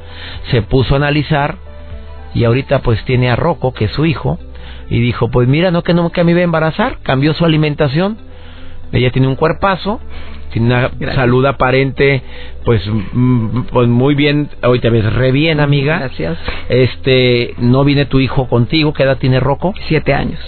se 0.52 0.62
puso 0.62 0.94
a 0.94 0.98
analizar 0.98 1.56
y 2.34 2.44
ahorita 2.44 2.80
pues 2.82 3.02
tiene 3.06 3.30
a 3.30 3.38
Rocco, 3.38 3.74
que 3.74 3.86
es 3.86 3.92
su 3.92 4.06
hijo, 4.06 4.38
y 4.90 5.00
dijo, 5.00 5.30
pues 5.30 5.48
mira, 5.48 5.72
no 5.72 5.84
que 5.84 5.94
no 5.94 6.12
que 6.12 6.24
me 6.24 6.32
iba 6.32 6.42
a 6.42 6.44
embarazar, 6.44 6.98
cambió 7.04 7.34
su 7.34 7.46
alimentación. 7.46 8.18
Ella 8.92 9.12
tiene 9.12 9.28
un 9.28 9.36
cuerpazo, 9.36 10.00
tiene 10.52 10.68
una 10.68 11.14
salud 11.14 11.46
aparente, 11.46 12.24
pues, 12.66 12.82
mm, 12.88 13.62
pues 13.72 13.88
muy 13.88 14.16
bien, 14.16 14.50
hoy 14.64 14.80
te 14.80 14.90
ves 14.90 15.06
re 15.14 15.32
bien, 15.32 15.60
amiga. 15.60 16.00
Gracias. 16.00 16.38
Este, 16.70 17.54
¿no 17.60 17.84
viene 17.84 18.06
tu 18.06 18.20
hijo 18.20 18.48
contigo? 18.48 18.94
¿Qué 18.94 19.04
edad 19.04 19.18
tiene 19.18 19.40
Rocco? 19.40 19.74
Siete 19.88 20.14
años. 20.14 20.40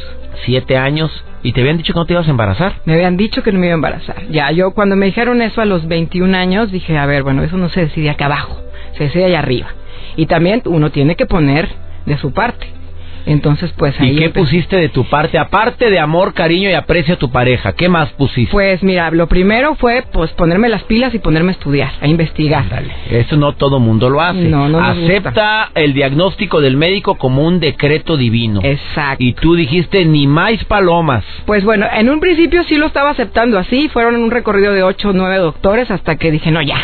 Siete 0.43 0.75
años. 0.75 1.12
¿Y 1.43 1.53
te 1.53 1.62
habían 1.62 1.77
dicho 1.77 1.93
que 1.93 2.00
no 2.00 2.05
te 2.05 2.13
ibas 2.13 2.27
a 2.27 2.31
embarazar? 2.31 2.74
Me 2.86 2.93
habían 2.93 3.17
dicho 3.17 3.43
que 3.43 3.51
no 3.51 3.60
me 3.60 3.67
iba 3.67 3.74
a 3.74 3.75
embarazar. 3.75 4.27
Ya, 4.29 4.51
yo 4.51 4.71
cuando 4.71 4.95
me 4.95 5.05
dijeron 5.07 5.41
eso 5.41 5.62
a 5.62 5.65
los 5.65 5.88
21 5.88 6.36
años, 6.36 6.71
dije, 6.71 6.98
a 6.98 7.05
ver, 7.05 7.21
bueno, 7.21 7.43
eso 7.43 7.57
no 7.57 7.69
se 7.69 7.81
decide 7.81 8.10
acá 8.10 8.25
abajo, 8.25 8.60
se 8.98 9.05
decide 9.05 9.25
allá 9.25 9.39
arriba. 9.39 9.67
Y 10.15 10.25
también 10.25 10.62
uno 10.65 10.89
tiene 10.91 11.15
que 11.15 11.25
poner 11.25 11.69
de 12.05 12.17
su 12.17 12.33
parte. 12.33 12.80
Entonces, 13.25 13.71
pues 13.77 13.99
ahí. 13.99 14.11
¿Y 14.11 14.15
qué 14.17 14.29
pusiste 14.29 14.77
de 14.77 14.89
tu 14.89 15.05
parte? 15.05 15.37
Aparte 15.37 15.89
de 15.89 15.99
amor, 15.99 16.33
cariño 16.33 16.69
y 16.69 16.73
aprecio 16.73 17.15
a 17.15 17.17
tu 17.17 17.31
pareja, 17.31 17.73
¿qué 17.73 17.89
más 17.89 18.09
pusiste? 18.11 18.51
Pues 18.51 18.83
mira, 18.83 19.11
lo 19.11 19.27
primero 19.27 19.75
fue 19.75 20.03
pues 20.11 20.31
ponerme 20.31 20.69
las 20.69 20.83
pilas 20.83 21.13
y 21.13 21.19
ponerme 21.19 21.49
a 21.49 21.53
estudiar, 21.53 21.91
a 22.01 22.07
investigar. 22.07 22.67
Dale. 22.69 22.93
Eso 23.09 23.35
no 23.37 23.53
todo 23.53 23.79
mundo 23.79 24.09
lo 24.09 24.21
hace. 24.21 24.41
No, 24.41 24.69
no 24.69 24.79
Acepta 24.81 25.71
el 25.75 25.93
diagnóstico 25.93 26.61
del 26.61 26.77
médico 26.77 27.15
como 27.15 27.45
un 27.45 27.59
decreto 27.59 28.17
divino. 28.17 28.61
Exacto. 28.63 29.23
Y 29.23 29.33
tú 29.33 29.55
dijiste 29.55 30.05
ni 30.05 30.27
más 30.27 30.63
palomas. 30.65 31.23
Pues 31.45 31.63
bueno, 31.63 31.87
en 31.93 32.09
un 32.09 32.19
principio 32.19 32.63
sí 32.63 32.77
lo 32.77 32.87
estaba 32.87 33.11
aceptando 33.11 33.57
así. 33.57 33.89
Fueron 33.89 34.15
un 34.15 34.31
recorrido 34.31 34.73
de 34.73 34.83
ocho 34.83 35.09
o 35.09 35.13
nueve 35.13 35.37
doctores 35.37 35.89
hasta 35.91 36.17
que 36.17 36.31
dije, 36.31 36.51
no, 36.51 36.61
ya 36.61 36.83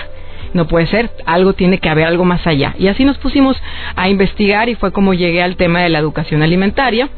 no 0.53 0.67
puede 0.67 0.87
ser, 0.87 1.11
algo 1.25 1.53
tiene 1.53 1.79
que 1.79 1.89
haber, 1.89 2.05
algo 2.05 2.25
más 2.25 2.45
allá. 2.47 2.75
Y 2.77 2.87
así 2.87 3.05
nos 3.05 3.17
pusimos 3.17 3.57
a 3.95 4.09
investigar 4.09 4.69
y 4.69 4.75
fue 4.75 4.91
como 4.91 5.13
llegué 5.13 5.41
al 5.41 5.55
tema 5.55 5.81
de 5.81 5.89
la 5.89 5.99
educación 5.99 6.43
alimentaria. 6.43 7.09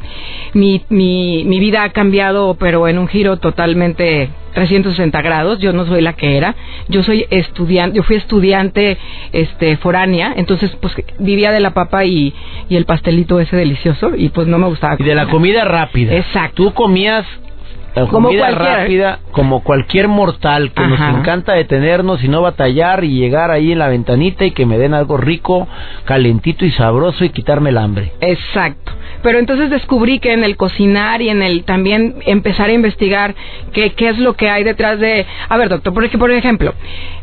Mi, 0.54 0.84
mi, 0.90 1.44
mi 1.46 1.60
vida 1.60 1.84
ha 1.84 1.90
cambiado, 1.90 2.56
pero 2.56 2.88
en 2.88 2.98
un 2.98 3.08
giro 3.08 3.38
totalmente 3.38 4.30
360 4.54 5.22
grados, 5.22 5.60
yo 5.60 5.74
no 5.74 5.86
soy 5.86 6.02
la 6.02 6.14
que 6.14 6.38
era, 6.38 6.56
yo 6.88 7.04
soy 7.04 7.26
estudiante, 7.30 7.98
yo 7.98 8.04
fui 8.04 8.16
estudiante 8.16 8.98
este 9.32 9.78
foránea, 9.78 10.34
entonces 10.36 10.76
pues 10.82 10.94
vivía 11.20 11.52
de 11.52 11.60
la 11.60 11.74
papa 11.74 12.06
y, 12.06 12.34
y 12.68 12.76
el 12.76 12.86
pastelito 12.86 13.40
ese 13.40 13.56
delicioso 13.56 14.12
y 14.16 14.30
pues 14.30 14.48
no 14.48 14.58
me 14.58 14.68
gustaba. 14.68 14.96
Y 15.00 15.04
de 15.04 15.16
la 15.16 15.28
comida 15.28 15.66
rápida. 15.66 16.16
Exacto. 16.16 16.64
Tú 16.64 16.74
comías 16.74 17.26
como 17.94 18.30
comida 18.30 18.52
rápida, 18.52 19.20
como 19.32 19.64
cualquier 19.64 20.08
mortal 20.08 20.72
que 20.72 20.88
nos 20.88 21.00
encanta 21.00 21.54
detenernos 21.54 22.24
y 22.24 22.28
no 22.28 22.42
batallar 22.42 23.04
y 23.04 23.20
llegar 23.20 23.52
ahí 23.52 23.72
en 23.72 23.80
la 23.80 23.88
ventanita 23.88 24.46
y 24.46 24.52
que 24.52 24.66
me 24.66 24.78
den 24.78 24.94
algo 24.94 25.18
rico, 25.18 25.68
calentito 26.06 26.66
y 26.66 26.72
sabroso 26.72 27.26
y 27.26 27.30
quitarme 27.30 27.72
el 27.72 27.78
hambre. 27.78 28.14
Exacto. 28.22 28.92
Pero 29.22 29.40
entonces 29.40 29.70
descubrí 29.70 30.20
que 30.20 30.34
en 30.34 30.44
el 30.44 30.56
cocinar 30.56 31.22
y 31.22 31.30
en 31.30 31.42
el 31.42 31.64
también 31.66 32.16
empezar 32.26 32.70
a 32.70 32.74
investigar 32.74 33.36
qué, 33.74 33.92
qué 33.92 34.10
es 34.10 34.18
lo 34.18 34.34
que 34.34 34.50
hay 34.50 34.64
detrás 34.64 35.00
de... 35.00 35.26
A 35.50 35.58
ver, 35.58 35.70
doctor, 35.70 35.94
porque 35.94 36.18
por 36.18 36.32
ejemplo, 36.32 36.74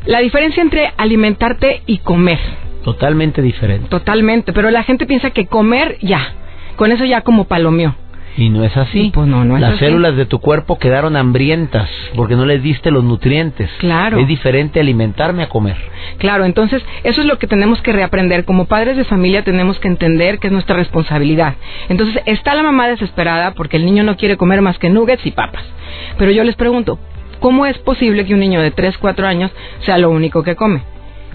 la 0.04 0.20
diferencia 0.20 0.62
entre 0.62 0.92
alimentarte 0.96 1.82
y 1.86 1.98
comer. 1.98 2.38
Totalmente 2.84 3.40
diferente. 3.40 3.88
Totalmente, 3.88 4.52
pero 4.52 4.70
la 4.70 4.82
gente 4.82 5.06
piensa 5.06 5.30
que 5.30 5.46
comer 5.46 5.96
ya, 6.02 6.34
con 6.76 6.92
eso 6.92 7.04
ya 7.04 7.22
como 7.22 7.44
palomeó. 7.44 7.94
Y 8.36 8.50
no 8.50 8.64
es 8.64 8.76
así. 8.76 9.10
Pues 9.14 9.26
no, 9.26 9.44
no 9.44 9.56
es 9.56 9.62
Las 9.62 9.78
células 9.78 10.14
de 10.16 10.26
tu 10.26 10.40
cuerpo 10.40 10.78
quedaron 10.78 11.16
hambrientas 11.16 11.88
porque 12.14 12.36
no 12.36 12.44
les 12.44 12.62
diste 12.62 12.90
los 12.90 13.02
nutrientes. 13.02 13.70
Claro. 13.78 14.18
Es 14.18 14.28
diferente 14.28 14.78
alimentarme 14.78 15.42
a 15.42 15.48
comer. 15.48 15.76
Claro, 16.18 16.44
entonces 16.44 16.84
eso 17.02 17.22
es 17.22 17.26
lo 17.26 17.38
que 17.38 17.46
tenemos 17.46 17.80
que 17.80 17.92
reaprender. 17.92 18.44
Como 18.44 18.66
padres 18.66 18.96
de 18.96 19.04
familia 19.04 19.42
tenemos 19.42 19.78
que 19.78 19.88
entender 19.88 20.38
que 20.38 20.48
es 20.48 20.52
nuestra 20.52 20.76
responsabilidad. 20.76 21.54
Entonces 21.88 22.22
está 22.26 22.54
la 22.54 22.62
mamá 22.62 22.88
desesperada 22.88 23.52
porque 23.54 23.78
el 23.78 23.86
niño 23.86 24.02
no 24.02 24.16
quiere 24.16 24.36
comer 24.36 24.60
más 24.60 24.78
que 24.78 24.90
nuggets 24.90 25.24
y 25.24 25.30
papas. 25.30 25.64
Pero 26.18 26.30
yo 26.30 26.44
les 26.44 26.56
pregunto, 26.56 26.98
¿cómo 27.40 27.64
es 27.64 27.78
posible 27.78 28.26
que 28.26 28.34
un 28.34 28.40
niño 28.40 28.60
de 28.60 28.70
3, 28.70 28.98
4 28.98 29.26
años 29.26 29.50
sea 29.80 29.96
lo 29.96 30.10
único 30.10 30.42
que 30.42 30.56
come? 30.56 30.82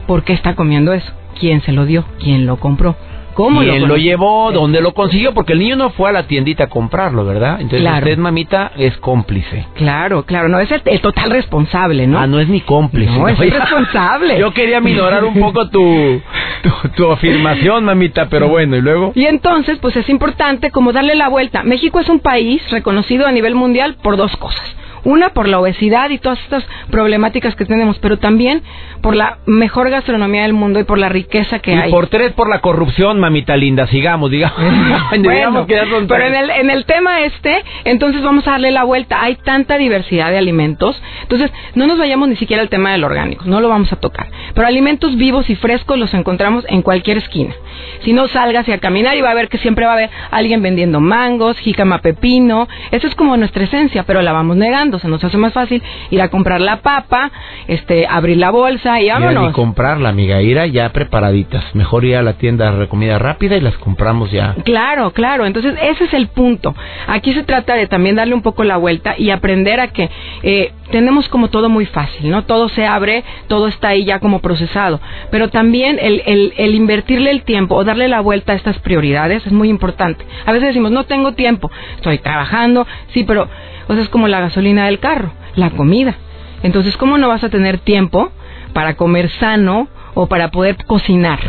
¿Por 0.06 0.24
qué 0.24 0.34
está 0.34 0.56
comiendo 0.56 0.94
eso? 0.94 1.12
¿Quién 1.40 1.62
se 1.62 1.72
lo 1.72 1.86
dio? 1.86 2.06
¿Quién 2.20 2.46
lo 2.46 2.58
compró? 2.58 2.96
¿Cómo 3.34 3.62
¿Quién 3.62 3.88
lo, 3.88 3.98
llevó? 3.98 4.52
¿Dónde 4.52 4.82
lo 4.82 4.94
consiguió? 4.94 5.34
Porque 5.34 5.54
el 5.54 5.60
niño 5.60 5.76
no 5.76 5.90
fue 5.92 6.10
a 6.10 6.12
la 6.12 6.28
tiendita 6.28 6.66
a 6.66 6.68
comprarlo, 6.68 7.26
¿verdad? 7.26 7.62
Entonces 7.62 7.90
usted, 7.90 8.18
mamita, 8.18 8.72
es 8.78 8.98
cómplice. 8.98 9.68
Claro, 9.76 10.24
claro. 10.24 10.50
No, 10.50 10.60
es 10.60 10.70
el, 10.72 11.02
total 11.02 11.32
responsable, 11.32 12.08
¿no? 12.08 12.20
Ah, 12.20 12.28
no 12.28 12.40
es 12.40 12.48
ni 12.48 12.62
cómplice. 12.62 13.12
No, 13.12 13.28
es 13.28 13.38
responsable. 13.40 14.40
Yo 14.40 14.54
quería 14.54 14.82
minorar 14.82 15.24
un 15.24 15.40
poco 15.40 15.70
tu, 15.70 16.22
tu, 16.64 16.90
tu, 16.96 17.12
afirmación, 17.12 17.86
mamita, 17.86 18.28
pero 18.30 18.48
bueno, 18.48 18.76
¿y 18.76 18.82
luego? 18.82 19.12
Y 19.16 19.26
entonces, 19.26 19.78
pues 19.80 19.96
es 19.96 20.10
importante 20.10 20.72
como 20.72 20.92
darle 20.92 21.16
la 21.16 21.30
vuelta. 21.30 21.64
México 21.64 22.00
es 22.00 22.10
un 22.10 22.20
país 22.20 22.62
reconocido 22.70 23.28
a 23.28 23.32
nivel 23.32 23.56
mundial 23.56 23.96
por 24.02 24.18
dos 24.18 24.36
cosas. 24.38 24.76
Una 25.04 25.30
por 25.30 25.48
la 25.48 25.60
obesidad 25.60 26.10
y 26.10 26.20
todas 26.20 26.40
estas 26.40 26.64
problemáticas 26.90 27.56
que 27.56 27.66
tenemos, 27.66 27.98
pero 28.00 28.18
también 28.18 28.62
por 29.02 29.16
la 29.16 29.40
mejor 29.46 29.90
gastronomía 29.90 30.44
del 30.44 30.54
mundo 30.54 30.80
y 30.80 30.84
por 30.84 30.98
la 30.98 31.10
riqueza 31.10 31.60
que 31.60 31.76
hay. 31.76 31.90
Y 31.90 31.92
por 31.92 32.08
tres, 32.08 32.34
por 32.34 32.50
la 32.50 32.60
corrupción, 32.60 33.20
mamita 33.20 33.56
linda. 33.58 33.88
Sigamos, 33.88 34.30
digamos. 34.30 34.58
bueno, 35.24 35.66
pero 36.08 36.26
en 36.26 36.36
el, 36.36 36.50
en 36.52 36.70
el 36.70 36.86
tema 36.86 37.22
este, 37.22 37.64
entonces 37.86 38.22
vamos 38.22 38.48
a 38.48 38.52
darle 38.52 38.72
la 38.72 38.84
vuelta. 38.84 39.22
Hay 39.22 39.36
tanta 39.36 39.78
diversidad 39.78 40.30
de 40.30 40.38
alimentos. 40.38 41.02
Entonces, 41.24 41.52
no 41.76 41.88
nos 41.88 41.98
vayamos 41.98 42.28
ni 42.30 42.36
siquiera 42.36 42.62
al 42.62 42.70
tema 42.70 42.92
del 42.92 43.04
orgánico. 43.04 43.46
No 43.46 43.60
lo 43.60 43.70
vamos 43.70 43.92
a 43.92 43.96
tocar. 43.96 44.28
Pero 44.54 44.68
alimentos 44.68 45.16
vivos 45.18 45.50
y 45.50 45.56
frescos 45.56 45.98
los 45.98 46.14
encontramos 46.14 46.66
en 46.70 46.82
cualquier 46.82 47.18
esquina. 47.18 47.56
Si 48.04 48.14
no 48.14 48.28
salgas 48.28 48.68
y 48.68 48.72
a 48.72 48.80
caminar 48.80 49.16
y 49.18 49.22
va 49.22 49.32
a 49.32 49.34
ver 49.34 49.48
que 49.48 49.58
siempre 49.58 49.86
va 49.86 49.92
a 49.92 49.96
haber 49.96 50.10
alguien 50.32 50.62
vendiendo 50.62 51.00
mangos, 51.00 51.58
jícama 51.58 52.00
pepino. 52.00 52.68
Eso 52.92 53.08
es 53.08 53.16
como 53.16 53.38
nuestra 53.38 53.64
esencia, 53.64 54.04
pero 54.04 54.22
la 54.22 54.32
vamos 54.32 54.58
negando 54.58 54.91
se 55.00 55.08
nos 55.08 55.24
hace 55.24 55.38
más 55.38 55.54
fácil 55.54 55.82
ir 56.10 56.22
a 56.22 56.30
comprar 56.30 56.62
la 56.62 56.82
papa, 56.82 57.32
este, 57.68 58.08
abrir 58.08 58.38
la 58.38 58.52
bolsa 58.52 59.02
y 59.02 59.10
vámonos. 59.10 59.52
Y 59.52 59.54
comprarla, 59.54 60.10
amiga, 60.10 60.42
ir 60.42 60.62
ya 60.72 60.90
preparaditas. 60.90 61.64
Mejor 61.76 62.06
ir 62.06 62.18
a 62.18 62.22
la 62.22 62.34
tienda 62.34 62.72
de 62.72 62.88
comida 62.88 63.18
rápida 63.18 63.56
y 63.56 63.62
las 63.62 63.78
compramos 63.78 64.32
ya. 64.32 64.56
Claro, 64.64 65.12
claro. 65.12 65.46
Entonces 65.46 65.76
ese 65.82 66.06
es 66.06 66.14
el 66.14 66.28
punto. 66.28 66.76
Aquí 67.08 67.34
se 67.34 67.44
trata 67.44 67.76
de 67.76 67.88
también 67.88 68.16
darle 68.16 68.34
un 68.34 68.42
poco 68.42 68.64
la 68.64 68.78
vuelta 68.78 69.16
y 69.18 69.30
aprender 69.30 69.80
a 69.80 69.88
que 69.88 70.10
eh, 70.44 70.72
tenemos 70.92 71.28
como 71.30 71.50
todo 71.50 71.70
muy 71.70 71.86
fácil, 71.86 72.30
¿no? 72.30 72.44
Todo 72.44 72.70
se 72.70 72.86
abre, 72.86 73.24
todo 73.48 73.68
está 73.68 73.90
ahí 73.90 74.06
ya 74.06 74.20
como 74.20 74.40
procesado. 74.40 75.00
Pero 75.32 75.50
también 75.50 75.98
el, 76.02 76.22
el, 76.26 76.54
el 76.58 76.76
invertirle 76.76 77.32
el 77.32 77.44
tiempo 77.44 77.76
o 77.76 77.84
darle 77.84 78.08
la 78.08 78.20
vuelta 78.20 78.54
a 78.54 78.56
estas 78.56 78.78
prioridades 78.80 79.46
es 79.46 79.52
muy 79.52 79.70
importante. 79.70 80.26
A 80.46 80.52
veces 80.52 80.70
decimos, 80.70 80.92
no 80.92 81.06
tengo 81.06 81.34
tiempo, 81.34 81.72
estoy 81.96 82.20
trabajando, 82.20 82.86
sí, 83.14 83.24
pero 83.24 83.48
pues 83.88 84.00
es 84.00 84.10
como 84.10 84.28
la 84.28 84.40
gasolina 84.40 84.86
del 84.86 85.00
carro, 85.00 85.32
la 85.56 85.72
comida. 85.72 86.16
Entonces, 86.64 86.98
¿cómo 86.98 87.18
no 87.18 87.28
vas 87.28 87.44
a 87.44 87.50
tener 87.50 87.80
tiempo 87.80 88.32
para 88.74 88.96
comer 88.96 89.30
sano 89.40 89.88
o 90.14 90.28
para 90.28 90.52
poder 90.52 90.78
cocinar? 90.86 91.40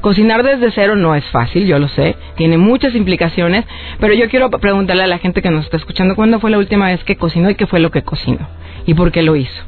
Cocinar 0.00 0.42
desde 0.42 0.70
cero 0.70 0.96
no 0.96 1.14
es 1.14 1.24
fácil, 1.26 1.66
yo 1.66 1.78
lo 1.78 1.88
sé, 1.88 2.16
tiene 2.36 2.56
muchas 2.56 2.94
implicaciones, 2.94 3.64
pero 3.98 4.14
yo 4.14 4.28
quiero 4.28 4.50
preguntarle 4.50 5.04
a 5.04 5.08
la 5.08 5.18
gente 5.18 5.42
que 5.42 5.50
nos 5.50 5.64
está 5.64 5.76
escuchando 5.76 6.14
cuándo 6.14 6.40
fue 6.40 6.50
la 6.50 6.58
última 6.58 6.86
vez 6.86 7.02
que 7.04 7.16
cocinó 7.16 7.50
y 7.50 7.54
qué 7.54 7.66
fue 7.66 7.80
lo 7.80 7.90
que 7.90 8.02
cocinó 8.02 8.48
y 8.86 8.94
por 8.94 9.12
qué 9.12 9.22
lo 9.22 9.36
hizo. 9.36 9.62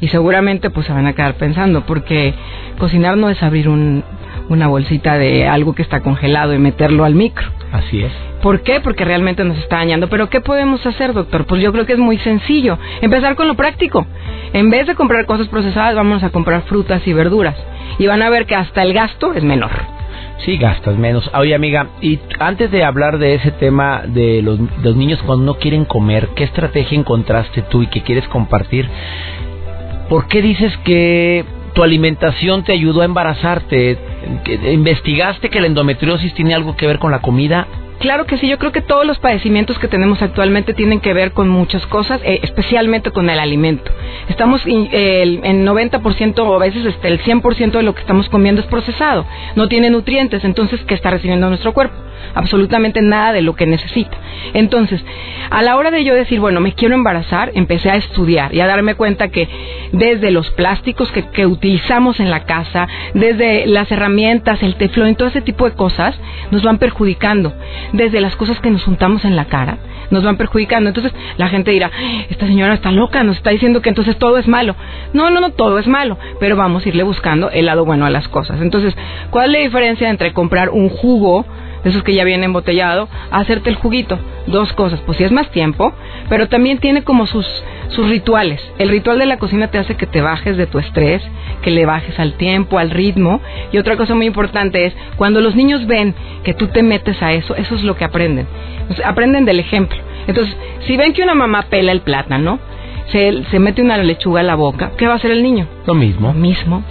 Y 0.00 0.08
seguramente 0.08 0.70
pues 0.70 0.86
se 0.86 0.92
van 0.92 1.06
a 1.06 1.12
quedar 1.12 1.34
pensando, 1.34 1.86
porque 1.86 2.34
cocinar 2.78 3.16
no 3.16 3.30
es 3.30 3.42
abrir 3.42 3.68
un, 3.68 4.04
una 4.48 4.66
bolsita 4.68 5.18
de 5.18 5.46
algo 5.46 5.74
que 5.74 5.82
está 5.82 6.00
congelado 6.00 6.54
y 6.54 6.58
meterlo 6.58 7.04
al 7.04 7.14
micro. 7.14 7.46
Así 7.72 8.02
es. 8.02 8.12
¿Por 8.42 8.62
qué? 8.62 8.80
Porque 8.80 9.04
realmente 9.04 9.44
nos 9.44 9.56
está 9.58 9.76
dañando. 9.76 10.08
Pero 10.08 10.28
¿qué 10.28 10.40
podemos 10.40 10.84
hacer, 10.84 11.12
doctor? 11.12 11.46
Pues 11.46 11.62
yo 11.62 11.72
creo 11.72 11.86
que 11.86 11.92
es 11.94 11.98
muy 11.98 12.18
sencillo. 12.18 12.78
Empezar 13.00 13.36
con 13.36 13.48
lo 13.48 13.54
práctico. 13.54 14.06
En 14.52 14.68
vez 14.68 14.86
de 14.86 14.94
comprar 14.94 15.26
cosas 15.26 15.48
procesadas, 15.48 15.94
vamos 15.94 16.22
a 16.22 16.30
comprar 16.30 16.62
frutas 16.62 17.06
y 17.06 17.12
verduras. 17.12 17.56
Y 17.98 18.06
van 18.06 18.22
a 18.22 18.30
ver 18.30 18.46
que 18.46 18.54
hasta 18.54 18.82
el 18.82 18.92
gasto 18.92 19.32
es 19.32 19.42
menor. 19.42 19.70
Sí, 20.44 20.56
gastas 20.56 20.96
menos. 20.96 21.30
Oye, 21.34 21.54
amiga, 21.54 21.86
y 22.00 22.18
antes 22.40 22.70
de 22.70 22.84
hablar 22.84 23.18
de 23.18 23.34
ese 23.34 23.52
tema 23.52 24.02
de 24.06 24.42
los, 24.42 24.58
los 24.82 24.96
niños 24.96 25.22
cuando 25.24 25.44
no 25.44 25.54
quieren 25.54 25.84
comer, 25.84 26.30
¿qué 26.34 26.44
estrategia 26.44 26.98
encontraste 26.98 27.62
tú 27.62 27.82
y 27.82 27.86
que 27.86 28.02
quieres 28.02 28.26
compartir? 28.28 28.88
¿Por 30.08 30.26
qué 30.26 30.42
dices 30.42 30.76
que 30.78 31.44
tu 31.74 31.82
alimentación 31.82 32.64
te 32.64 32.72
ayudó 32.72 33.02
a 33.02 33.04
embarazarte? 33.06 33.98
¿Que- 34.44 34.72
¿Investigaste 34.72 35.50
que 35.50 35.60
la 35.60 35.66
endometriosis 35.66 36.34
tiene 36.34 36.54
algo 36.54 36.76
que 36.76 36.86
ver 36.86 36.98
con 36.98 37.10
la 37.10 37.20
comida? 37.20 37.66
Claro 38.02 38.26
que 38.26 38.36
sí, 38.36 38.48
yo 38.48 38.58
creo 38.58 38.72
que 38.72 38.80
todos 38.80 39.06
los 39.06 39.20
padecimientos 39.20 39.78
que 39.78 39.86
tenemos 39.86 40.20
actualmente 40.22 40.74
tienen 40.74 40.98
que 40.98 41.14
ver 41.14 41.30
con 41.30 41.48
muchas 41.48 41.86
cosas, 41.86 42.20
eh, 42.24 42.40
especialmente 42.42 43.12
con 43.12 43.30
el 43.30 43.38
alimento. 43.38 43.92
Estamos 44.28 44.60
eh, 44.66 45.40
en 45.40 45.64
90% 45.64 46.38
o 46.40 46.54
a 46.56 46.58
veces 46.58 46.84
hasta 46.84 47.06
el 47.06 47.20
100% 47.20 47.70
de 47.70 47.84
lo 47.84 47.94
que 47.94 48.00
estamos 48.00 48.28
comiendo 48.28 48.60
es 48.60 48.66
procesado, 48.66 49.24
no 49.54 49.68
tiene 49.68 49.88
nutrientes, 49.88 50.42
entonces 50.42 50.80
¿qué 50.84 50.94
está 50.94 51.10
recibiendo 51.10 51.48
nuestro 51.48 51.72
cuerpo? 51.74 51.94
Absolutamente 52.34 53.02
nada 53.02 53.32
de 53.32 53.42
lo 53.42 53.54
que 53.54 53.66
necesita. 53.66 54.16
Entonces, 54.52 55.00
a 55.50 55.62
la 55.62 55.76
hora 55.76 55.92
de 55.92 56.02
yo 56.02 56.14
decir, 56.14 56.40
bueno, 56.40 56.60
me 56.60 56.72
quiero 56.72 56.94
embarazar, 56.94 57.52
empecé 57.54 57.90
a 57.90 57.96
estudiar 57.96 58.52
y 58.52 58.60
a 58.60 58.66
darme 58.66 58.96
cuenta 58.96 59.28
que 59.28 59.48
desde 59.92 60.30
los 60.30 60.50
plásticos 60.50 61.10
que, 61.12 61.28
que 61.28 61.46
utilizamos 61.46 62.18
en 62.18 62.30
la 62.30 62.44
casa, 62.44 62.88
desde 63.14 63.66
las 63.66 63.90
herramientas, 63.92 64.62
el 64.62 64.76
teflón, 64.76 65.14
todo 65.14 65.28
ese 65.28 65.42
tipo 65.42 65.68
de 65.68 65.76
cosas, 65.76 66.18
nos 66.50 66.62
van 66.62 66.78
perjudicando. 66.78 67.54
Desde 67.92 68.20
las 68.20 68.36
cosas 68.36 68.58
que 68.60 68.70
nos 68.70 68.84
juntamos 68.84 69.24
en 69.24 69.36
la 69.36 69.46
cara, 69.46 69.78
nos 70.10 70.24
van 70.24 70.36
perjudicando. 70.36 70.88
Entonces, 70.88 71.12
la 71.36 71.48
gente 71.48 71.70
dirá, 71.70 71.90
esta 72.30 72.46
señora 72.46 72.74
está 72.74 72.90
loca, 72.90 73.22
nos 73.22 73.36
está 73.36 73.50
diciendo 73.50 73.82
que 73.82 73.88
entonces 73.88 74.16
todo 74.18 74.38
es 74.38 74.48
malo. 74.48 74.74
No, 75.12 75.30
no, 75.30 75.40
no, 75.40 75.50
todo 75.50 75.78
es 75.78 75.86
malo, 75.86 76.18
pero 76.40 76.56
vamos 76.56 76.84
a 76.84 76.88
irle 76.88 77.02
buscando 77.02 77.50
el 77.50 77.66
lado 77.66 77.84
bueno 77.84 78.06
a 78.06 78.10
las 78.10 78.28
cosas. 78.28 78.60
Entonces, 78.60 78.96
¿cuál 79.30 79.46
es 79.46 79.52
la 79.52 79.58
diferencia 79.66 80.08
entre 80.08 80.32
comprar 80.32 80.70
un 80.70 80.88
jugo? 80.88 81.44
Esos 81.84 82.02
que 82.02 82.14
ya 82.14 82.24
viene 82.24 82.46
embotellado, 82.46 83.08
a 83.30 83.38
hacerte 83.38 83.70
el 83.70 83.76
juguito. 83.76 84.18
Dos 84.46 84.72
cosas, 84.72 85.00
pues 85.06 85.18
sí 85.18 85.24
es 85.24 85.32
más 85.32 85.50
tiempo, 85.50 85.92
pero 86.28 86.48
también 86.48 86.78
tiene 86.78 87.02
como 87.02 87.26
sus, 87.26 87.46
sus 87.88 88.08
rituales. 88.08 88.60
El 88.78 88.88
ritual 88.88 89.18
de 89.18 89.26
la 89.26 89.38
cocina 89.38 89.68
te 89.68 89.78
hace 89.78 89.96
que 89.96 90.06
te 90.06 90.20
bajes 90.20 90.56
de 90.56 90.66
tu 90.66 90.78
estrés, 90.78 91.22
que 91.62 91.70
le 91.70 91.86
bajes 91.86 92.18
al 92.18 92.34
tiempo, 92.34 92.78
al 92.78 92.90
ritmo. 92.90 93.40
Y 93.72 93.78
otra 93.78 93.96
cosa 93.96 94.14
muy 94.14 94.26
importante 94.26 94.86
es, 94.86 94.94
cuando 95.16 95.40
los 95.40 95.54
niños 95.54 95.86
ven 95.86 96.14
que 96.44 96.54
tú 96.54 96.68
te 96.68 96.82
metes 96.82 97.22
a 97.22 97.32
eso, 97.32 97.54
eso 97.54 97.74
es 97.74 97.82
lo 97.82 97.96
que 97.96 98.04
aprenden. 98.04 98.46
Entonces, 98.80 99.04
aprenden 99.04 99.44
del 99.44 99.60
ejemplo. 99.60 99.98
Entonces, 100.26 100.56
si 100.86 100.96
ven 100.96 101.12
que 101.12 101.22
una 101.22 101.34
mamá 101.34 101.66
pela 101.68 101.92
el 101.92 102.00
plátano, 102.00 102.58
se, 103.12 103.44
se 103.50 103.58
mete 103.58 103.82
una 103.82 103.98
lechuga 103.98 104.40
a 104.40 104.44
la 104.44 104.54
boca, 104.54 104.92
¿qué 104.96 105.06
va 105.06 105.14
a 105.14 105.16
hacer 105.16 105.30
el 105.30 105.42
niño? 105.42 105.66
Lo 105.86 105.94
mismo. 105.94 106.28
Lo 106.28 106.34
mismo. 106.34 106.82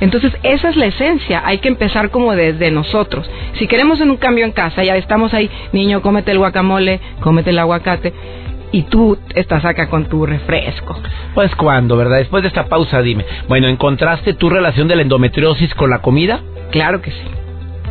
Entonces, 0.00 0.32
esa 0.42 0.70
es 0.70 0.76
la 0.76 0.86
esencia. 0.86 1.42
Hay 1.44 1.58
que 1.58 1.68
empezar 1.68 2.10
como 2.10 2.34
desde 2.34 2.70
nosotros. 2.70 3.28
Si 3.58 3.66
queremos 3.66 4.00
en 4.00 4.10
un 4.10 4.16
cambio 4.16 4.44
en 4.44 4.52
casa, 4.52 4.82
ya 4.84 4.96
estamos 4.96 5.34
ahí, 5.34 5.50
niño, 5.72 6.02
cómete 6.02 6.30
el 6.30 6.38
guacamole, 6.38 7.00
cómete 7.20 7.50
el 7.50 7.58
aguacate, 7.58 8.12
y 8.72 8.82
tú 8.82 9.16
estás 9.34 9.64
acá 9.64 9.88
con 9.88 10.06
tu 10.06 10.26
refresco. 10.26 10.98
Pues 11.34 11.54
cuando, 11.54 11.96
¿verdad? 11.96 12.18
Después 12.18 12.42
de 12.42 12.48
esta 12.48 12.66
pausa, 12.66 13.02
dime. 13.02 13.24
Bueno, 13.48 13.68
¿encontraste 13.68 14.34
tu 14.34 14.50
relación 14.50 14.88
de 14.88 14.96
la 14.96 15.02
endometriosis 15.02 15.72
con 15.74 15.90
la 15.90 16.00
comida? 16.00 16.40
Claro 16.72 17.00
que 17.00 17.12
sí. 17.12 17.43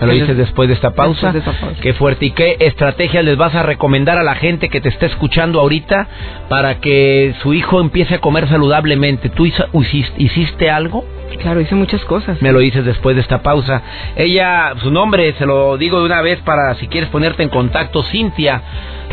Me 0.06 0.14
lo 0.14 0.20
dices 0.20 0.38
después 0.38 0.68
de 0.68 0.76
esta 0.76 0.92
pausa. 0.92 1.32
Después 1.32 1.46
de 1.46 1.52
esta 1.52 1.66
pausa. 1.66 1.82
Qué 1.82 1.94
fuerte. 1.94 2.26
¿Y 2.26 2.32
qué 2.32 2.58
estrategias 2.60 3.24
les 3.24 3.38
vas 3.38 3.56
a 3.56 3.64
recomendar 3.64 4.18
a 4.18 4.24
la 4.24 4.36
gente 4.36 4.70
que 4.70 4.82
te 4.82 4.90
está 4.90 5.06
escuchando 5.06 5.60
ahorita 5.60 6.08
para 6.50 6.80
que 6.80 7.34
su 7.42 7.54
hijo 7.54 7.82
empiece 7.82 8.16
a 8.16 8.20
comer 8.20 8.48
saludablemente? 8.48 9.30
¿Tú 9.30 9.46
hiciste 9.46 10.70
algo? 10.70 11.06
Claro, 11.40 11.62
hice 11.62 11.76
muchas 11.76 12.04
cosas. 12.06 12.42
Me 12.42 12.52
lo 12.52 12.60
dices 12.60 12.86
después 12.86 13.16
de 13.16 13.22
esta 13.22 13.42
pausa. 13.42 13.82
Ella, 14.16 14.74
su 14.82 14.92
nombre, 14.92 15.34
se 15.34 15.46
lo 15.46 15.78
digo 15.78 16.00
de 16.00 16.06
una 16.06 16.22
vez 16.22 16.40
para 16.42 16.76
si 16.76 16.88
quieres 16.88 17.10
ponerte 17.10 17.44
en 17.44 17.50
contacto, 17.50 18.04
Cintia 18.04 18.62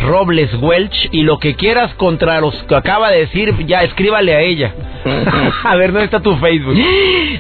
Robles 0.03 0.55
Welch. 0.61 1.09
Y 1.13 1.23
lo 1.23 1.39
que 1.39 1.55
quieras 1.55 1.95
contra 1.95 2.41
los 2.41 2.55
que 2.65 2.75
acaba 2.75 3.11
de 3.11 3.21
decir, 3.21 3.55
ya 3.67 3.83
escríbale 3.83 4.35
a 4.35 4.41
ella. 4.41 4.75
a 5.65 5.77
ver, 5.77 5.93
¿dónde 5.93 6.05
está 6.05 6.21
tu 6.21 6.37
Facebook? 6.37 6.77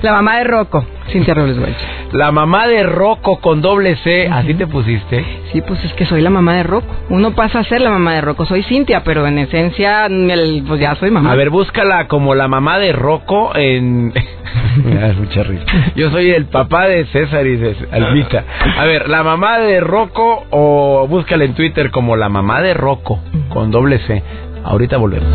La 0.02 0.12
mamá 0.12 0.38
de 0.38 0.44
Rocco, 0.44 0.84
Cintia 1.10 1.34
Robles 1.34 1.58
Welch. 1.58 2.12
La 2.12 2.32
mamá 2.32 2.66
de 2.66 2.82
Rocco 2.82 3.39
con 3.40 3.60
doble 3.62 3.96
C, 3.96 4.28
así 4.28 4.54
te 4.54 4.66
pusiste. 4.66 5.24
Sí, 5.52 5.62
pues 5.62 5.82
es 5.84 5.92
que 5.94 6.04
soy 6.06 6.20
la 6.20 6.30
mamá 6.30 6.54
de 6.56 6.62
Rocco. 6.62 6.94
Uno 7.08 7.34
pasa 7.34 7.60
a 7.60 7.64
ser 7.64 7.80
la 7.80 7.90
mamá 7.90 8.14
de 8.14 8.20
Rocco. 8.20 8.44
Soy 8.46 8.62
Cintia, 8.64 9.02
pero 9.04 9.26
en 9.26 9.38
esencia, 9.38 10.06
el- 10.06 10.62
pues 10.66 10.80
ya 10.80 10.94
soy 10.96 11.10
mamá. 11.10 11.32
A 11.32 11.36
ver, 11.36 11.50
búscala 11.50 12.06
como 12.08 12.34
la 12.34 12.48
mamá 12.48 12.78
de 12.78 12.92
Rocco 12.92 13.52
en... 13.56 14.12
Me 14.84 14.94
da 14.94 15.12
mucha 15.14 15.42
risa. 15.42 15.64
Yo 15.96 16.10
soy 16.10 16.30
el 16.30 16.46
papá 16.46 16.86
de 16.86 17.06
César 17.06 17.46
y 17.46 17.56
de 17.56 17.76
Alvita. 17.90 18.44
A 18.78 18.84
ver, 18.84 19.08
la 19.08 19.22
mamá 19.22 19.58
de 19.58 19.80
Rocco 19.80 20.44
o 20.50 21.06
búscala 21.08 21.44
en 21.44 21.54
Twitter 21.54 21.90
como 21.90 22.16
la 22.16 22.28
mamá 22.28 22.60
de 22.62 22.74
Rocco 22.74 23.20
con 23.48 23.70
doble 23.70 23.98
C. 24.06 24.22
Ahorita 24.64 24.96
volvemos. 24.98 25.28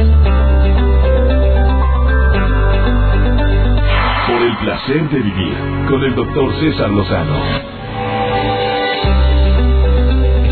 Por 4.27 4.41
el 4.41 4.57
placer 4.57 5.09
de 5.09 5.19
vivir 5.19 5.53
con 5.89 6.03
el 6.03 6.15
doctor 6.15 6.51
César 6.59 6.89
Lozano. 6.89 7.74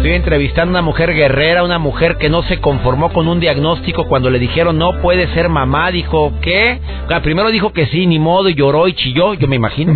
Estoy 0.04 0.18
entrevistando 0.18 0.72
a 0.72 0.82
una 0.82 0.86
mujer 0.86 1.14
guerrera, 1.14 1.64
una 1.64 1.80
mujer 1.80 2.18
que 2.18 2.28
no 2.28 2.44
se 2.44 2.60
conformó 2.60 3.14
con 3.14 3.30
un 3.30 3.40
diagnóstico 3.40 4.06
cuando 4.06 4.30
le 4.30 4.38
dijeron 4.38 4.78
no 4.78 5.00
puede 5.02 5.34
ser 5.34 5.48
mamá. 5.48 5.92
Dijo, 5.92 6.34
¿qué? 6.42 6.82
Primero 7.24 7.52
dijo 7.52 7.72
que 7.72 7.86
sí, 7.86 8.06
ni 8.06 8.20
modo, 8.20 8.50
y 8.50 8.54
lloró 8.54 8.90
y 8.90 8.96
chilló, 8.96 9.34
yo 9.34 9.48
me 9.48 9.56
imagino. 9.56 9.94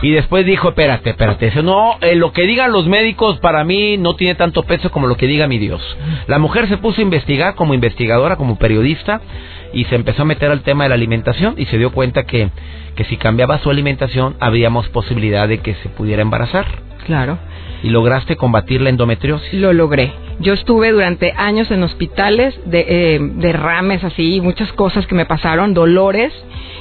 Y 0.00 0.12
después 0.12 0.46
dijo, 0.46 0.70
espérate, 0.70 1.10
espérate, 1.10 1.48
eso 1.48 1.62
no, 1.62 1.98
eh, 2.00 2.14
lo 2.14 2.32
que 2.32 2.46
digan 2.46 2.72
los 2.72 2.86
médicos 2.86 3.38
para 3.40 3.64
mí 3.64 3.98
no 3.98 4.16
tiene 4.16 4.34
tanto 4.34 4.62
peso 4.62 4.90
como 4.90 5.08
lo 5.08 5.18
que 5.18 5.26
diga 5.26 5.46
mi 5.46 5.58
Dios. 5.58 5.82
La 6.26 6.38
mujer 6.38 6.66
se 6.66 6.78
puso 6.78 7.02
a 7.02 7.04
investigar 7.04 7.54
como 7.54 7.74
investigadora, 7.74 8.36
como 8.36 8.56
periodista, 8.56 9.20
y 9.74 9.84
se 9.84 9.96
empezó 9.96 10.22
a 10.22 10.26
meter 10.26 10.50
al 10.50 10.62
tema 10.62 10.84
de 10.84 10.90
la 10.90 10.94
alimentación 10.94 11.54
y 11.58 11.66
se 11.66 11.78
dio 11.78 11.90
cuenta 11.92 12.24
que, 12.24 12.48
que 12.94 13.04
si 13.04 13.16
cambiaba 13.16 13.58
su 13.58 13.70
alimentación 13.70 14.36
habríamos 14.40 14.88
posibilidad 14.88 15.48
de 15.48 15.58
que 15.58 15.74
se 15.74 15.88
pudiera 15.88 16.22
embarazar. 16.22 16.66
Claro. 17.06 17.38
Y 17.82 17.90
lograste 17.90 18.36
combatir 18.36 18.80
la 18.80 18.88
endometriosis. 18.88 19.52
Lo 19.60 19.72
logré. 19.72 20.12
Yo 20.40 20.52
estuve 20.52 20.90
durante 20.90 21.32
años 21.36 21.70
en 21.70 21.82
hospitales, 21.82 22.54
de, 22.66 22.84
eh, 22.88 23.18
derrames 23.36 24.02
así, 24.04 24.40
muchas 24.40 24.72
cosas 24.72 25.06
que 25.06 25.14
me 25.14 25.26
pasaron, 25.26 25.74
dolores, 25.74 26.32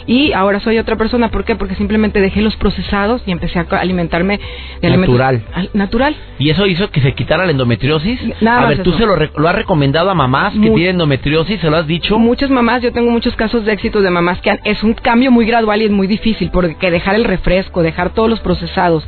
y 0.05 0.33
ahora 0.33 0.59
soy 0.59 0.79
otra 0.79 0.97
persona. 0.97 1.29
¿Por 1.29 1.45
qué? 1.45 1.55
Porque 1.55 1.75
simplemente 1.75 2.19
dejé 2.19 2.41
los 2.41 2.55
procesados 2.57 3.21
y 3.25 3.31
empecé 3.31 3.59
a 3.59 3.65
alimentarme 3.79 4.39
de 4.81 4.87
alimentos- 4.87 5.17
Natural. 5.17 5.43
al- 5.53 5.69
natural. 5.73 6.15
¿Y 6.39 6.49
eso 6.49 6.65
hizo 6.67 6.89
que 6.89 6.99
se 7.01 7.13
quitara 7.13 7.45
la 7.45 7.51
endometriosis? 7.51 8.19
Nada 8.41 8.57
a 8.57 8.61
más 8.61 8.69
ver, 8.69 8.83
¿tú 8.83 8.89
eso. 8.89 8.99
se 8.99 9.05
lo, 9.05 9.15
re- 9.15 9.31
lo 9.37 9.47
has 9.47 9.55
recomendado 9.55 10.09
a 10.09 10.13
mamás 10.13 10.53
que 10.53 10.59
tienen 10.71 10.95
endometriosis? 10.95 11.61
¿Se 11.61 11.69
lo 11.69 11.77
has 11.77 11.87
dicho? 11.87 12.17
Muchas 12.19 12.49
mamás, 12.49 12.81
yo 12.81 12.91
tengo 12.91 13.11
muchos 13.11 13.35
casos 13.37 13.63
de 13.65 13.71
éxito 13.71 14.01
de 14.01 14.09
mamás 14.09 14.41
que 14.41 14.49
han- 14.51 14.59
es 14.65 14.83
un 14.83 14.93
cambio 14.93 15.31
muy 15.31 15.45
gradual 15.45 15.81
y 15.81 15.85
es 15.85 15.91
muy 15.91 16.07
difícil 16.07 16.49
porque 16.51 16.91
dejar 16.91 17.15
el 17.15 17.23
refresco, 17.23 17.81
dejar 17.81 18.09
todos 18.13 18.29
los 18.29 18.39
procesados, 18.41 19.07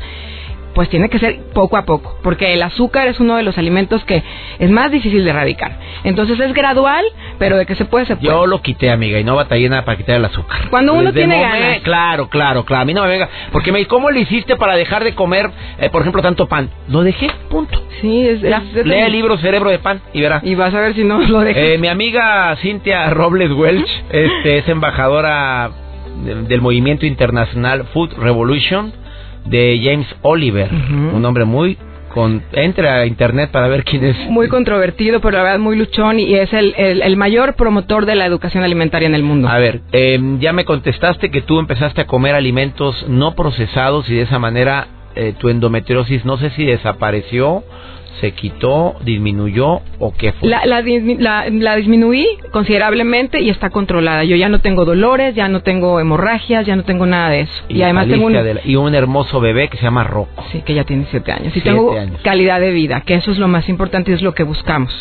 pues 0.76 0.90
tiene 0.90 1.10
que 1.10 1.18
ser 1.20 1.40
poco 1.54 1.78
a 1.78 1.86
poco, 1.86 2.18
porque 2.22 2.54
el 2.54 2.62
azúcar 2.62 3.08
es 3.08 3.20
uno 3.20 3.38
de 3.38 3.44
los 3.44 3.58
alimentos 3.58 4.04
que 4.04 4.22
es 4.60 4.70
más 4.70 4.92
difícil 4.92 5.24
de 5.24 5.30
erradicar. 5.32 5.80
Entonces 6.04 6.38
es 6.40 6.54
gradual, 6.54 7.04
pero 7.40 7.58
de 7.58 7.66
que 7.66 7.76
se 7.76 7.86
puede, 7.86 8.06
se 8.06 8.16
puede. 8.18 8.28
Yo 8.28 8.46
lo 8.46 8.62
quité, 8.62 8.92
amiga, 8.92 9.18
y 9.20 9.24
no 9.24 9.36
batallé 9.36 9.70
nada 9.70 9.86
para 9.86 9.98
quitar 9.98 10.18
el 10.18 10.26
azúcar. 10.26 10.70
Cuando 10.70 10.94
uno 10.94 11.12
Desde 11.14 11.20
tiene 11.22 11.42
ganas. 11.42 11.80
Claro, 11.80 12.30
claro, 12.30 12.66
claro. 12.66 12.82
A 12.82 12.86
mí 12.86 12.94
no 12.94 13.02
me 13.04 13.08
venga. 13.08 13.30
Porque 13.54 13.72
me 13.72 13.86
¿cómo 13.88 14.12
le 14.12 14.20
hiciste 14.20 14.58
para 14.58 14.76
dejar 14.76 15.04
de 15.06 15.16
comer, 15.16 15.50
eh, 15.80 15.90
por 15.90 16.02
ejemplo, 16.02 16.22
tanto 16.22 16.48
pan? 16.48 16.70
Lo 16.90 17.02
dejé, 17.04 17.30
punto. 17.50 17.82
Sí, 18.02 18.28
es, 18.28 18.42
Ya, 18.42 18.62
es- 18.76 18.86
lee 18.86 18.96
el 19.00 19.12
libro 19.14 19.38
Cerebro 19.38 19.70
de 19.70 19.80
Pan 19.80 20.02
y 20.12 20.22
verá. 20.22 20.42
Y 20.44 20.56
vas 20.56 20.74
a 20.74 20.82
ver 20.82 20.94
si 20.94 21.04
no 21.06 21.20
lo 21.28 21.40
dejas. 21.40 21.64
Eh, 21.64 21.78
mi 21.78 21.88
amiga 21.88 22.56
Cintia 22.58 23.10
Robles 23.12 23.52
Welch 23.52 24.04
este, 24.10 24.58
es 24.58 24.68
embajadora 24.68 25.72
de- 26.24 26.44
del 26.44 26.60
movimiento 26.62 27.06
internacional 27.06 27.86
Food 27.94 28.14
Revolution 28.18 28.92
de 29.46 29.80
James 29.84 30.08
Oliver, 30.22 30.70
un 30.72 31.24
hombre 31.26 31.46
muy 31.46 31.78
con 32.16 32.42
entre 32.54 32.88
a 32.88 33.06
internet 33.06 33.52
para 33.52 33.68
ver 33.68 33.84
quién 33.84 34.06
es. 34.06 34.16
muy 34.30 34.48
controvertido, 34.48 35.20
pero 35.20 35.38
la 35.38 35.44
verdad 35.44 35.60
muy 35.60 35.76
luchón 35.76 36.18
y 36.18 36.34
es 36.34 36.54
el, 36.54 36.74
el, 36.78 37.02
el 37.02 37.18
mayor 37.18 37.56
promotor 37.56 38.06
de 38.06 38.16
la 38.16 38.26
educación 38.26 38.64
alimentaria 38.64 39.06
en 39.06 39.16
el 39.16 39.24
mundo. 39.24 39.50
A 39.50 39.58
ver, 39.58 39.82
eh, 39.92 40.18
ya 40.40 40.54
me 40.54 40.64
contestaste 40.64 41.30
que 41.30 41.42
tú 41.42 41.60
empezaste 41.60 42.02
a 42.02 42.08
comer 42.08 42.34
alimentos 42.34 43.06
no 43.10 43.36
procesados 43.36 44.10
y 44.10 44.16
de 44.16 44.22
esa 44.22 44.40
manera 44.40 44.88
eh, 45.16 45.34
tu 45.38 45.50
endometriosis 45.50 46.24
no 46.24 46.38
sé 46.38 46.52
si 46.52 46.64
desapareció, 46.64 47.64
se 48.22 48.32
quitó, 48.32 48.96
disminuyó 49.04 49.82
o 50.00 50.14
qué 50.18 50.34
fue? 50.34 50.50
La, 50.50 50.66
la, 50.66 50.82
la, 50.82 51.50
la, 51.50 51.76
disminuí 51.76 52.26
considerablemente 52.52 53.42
y 53.42 53.50
está 53.50 53.70
controlada. 53.70 54.24
Yo 54.24 54.36
ya 54.36 54.50
no 54.50 54.62
tengo 54.62 54.86
dolores, 54.86 55.36
ya 55.36 55.48
no 55.48 55.62
tengo 55.62 56.00
hemorragias, 56.00 56.66
ya 56.66 56.76
no 56.76 56.84
tengo 56.84 57.06
nada 57.06 57.30
de 57.30 57.42
eso. 57.42 57.64
Y, 57.70 57.82
además 57.82 58.08
tengo 58.08 58.28
un, 58.28 58.36
y 58.64 58.76
un 58.76 58.96
hermoso 58.96 59.40
bebé 59.40 59.68
que 59.68 59.78
se 59.78 59.84
llama 59.84 60.04
Rocco. 60.04 60.44
Sí, 60.52 60.62
que 60.62 60.74
ya 60.74 60.84
tiene 60.84 61.06
siete 61.12 61.32
años. 61.32 61.56
Y 61.56 61.62
tengo 61.62 61.96
calidad 62.24 62.60
de 62.60 62.72
vida, 62.72 63.02
que 63.02 63.16
eso 63.16 63.32
es 63.32 63.38
lo 63.38 63.48
más 63.48 63.68
importante 63.70 64.12
y 64.12 64.14
es 64.14 64.22
lo 64.22 64.34
que 64.34 64.44
buscamos. 64.44 64.94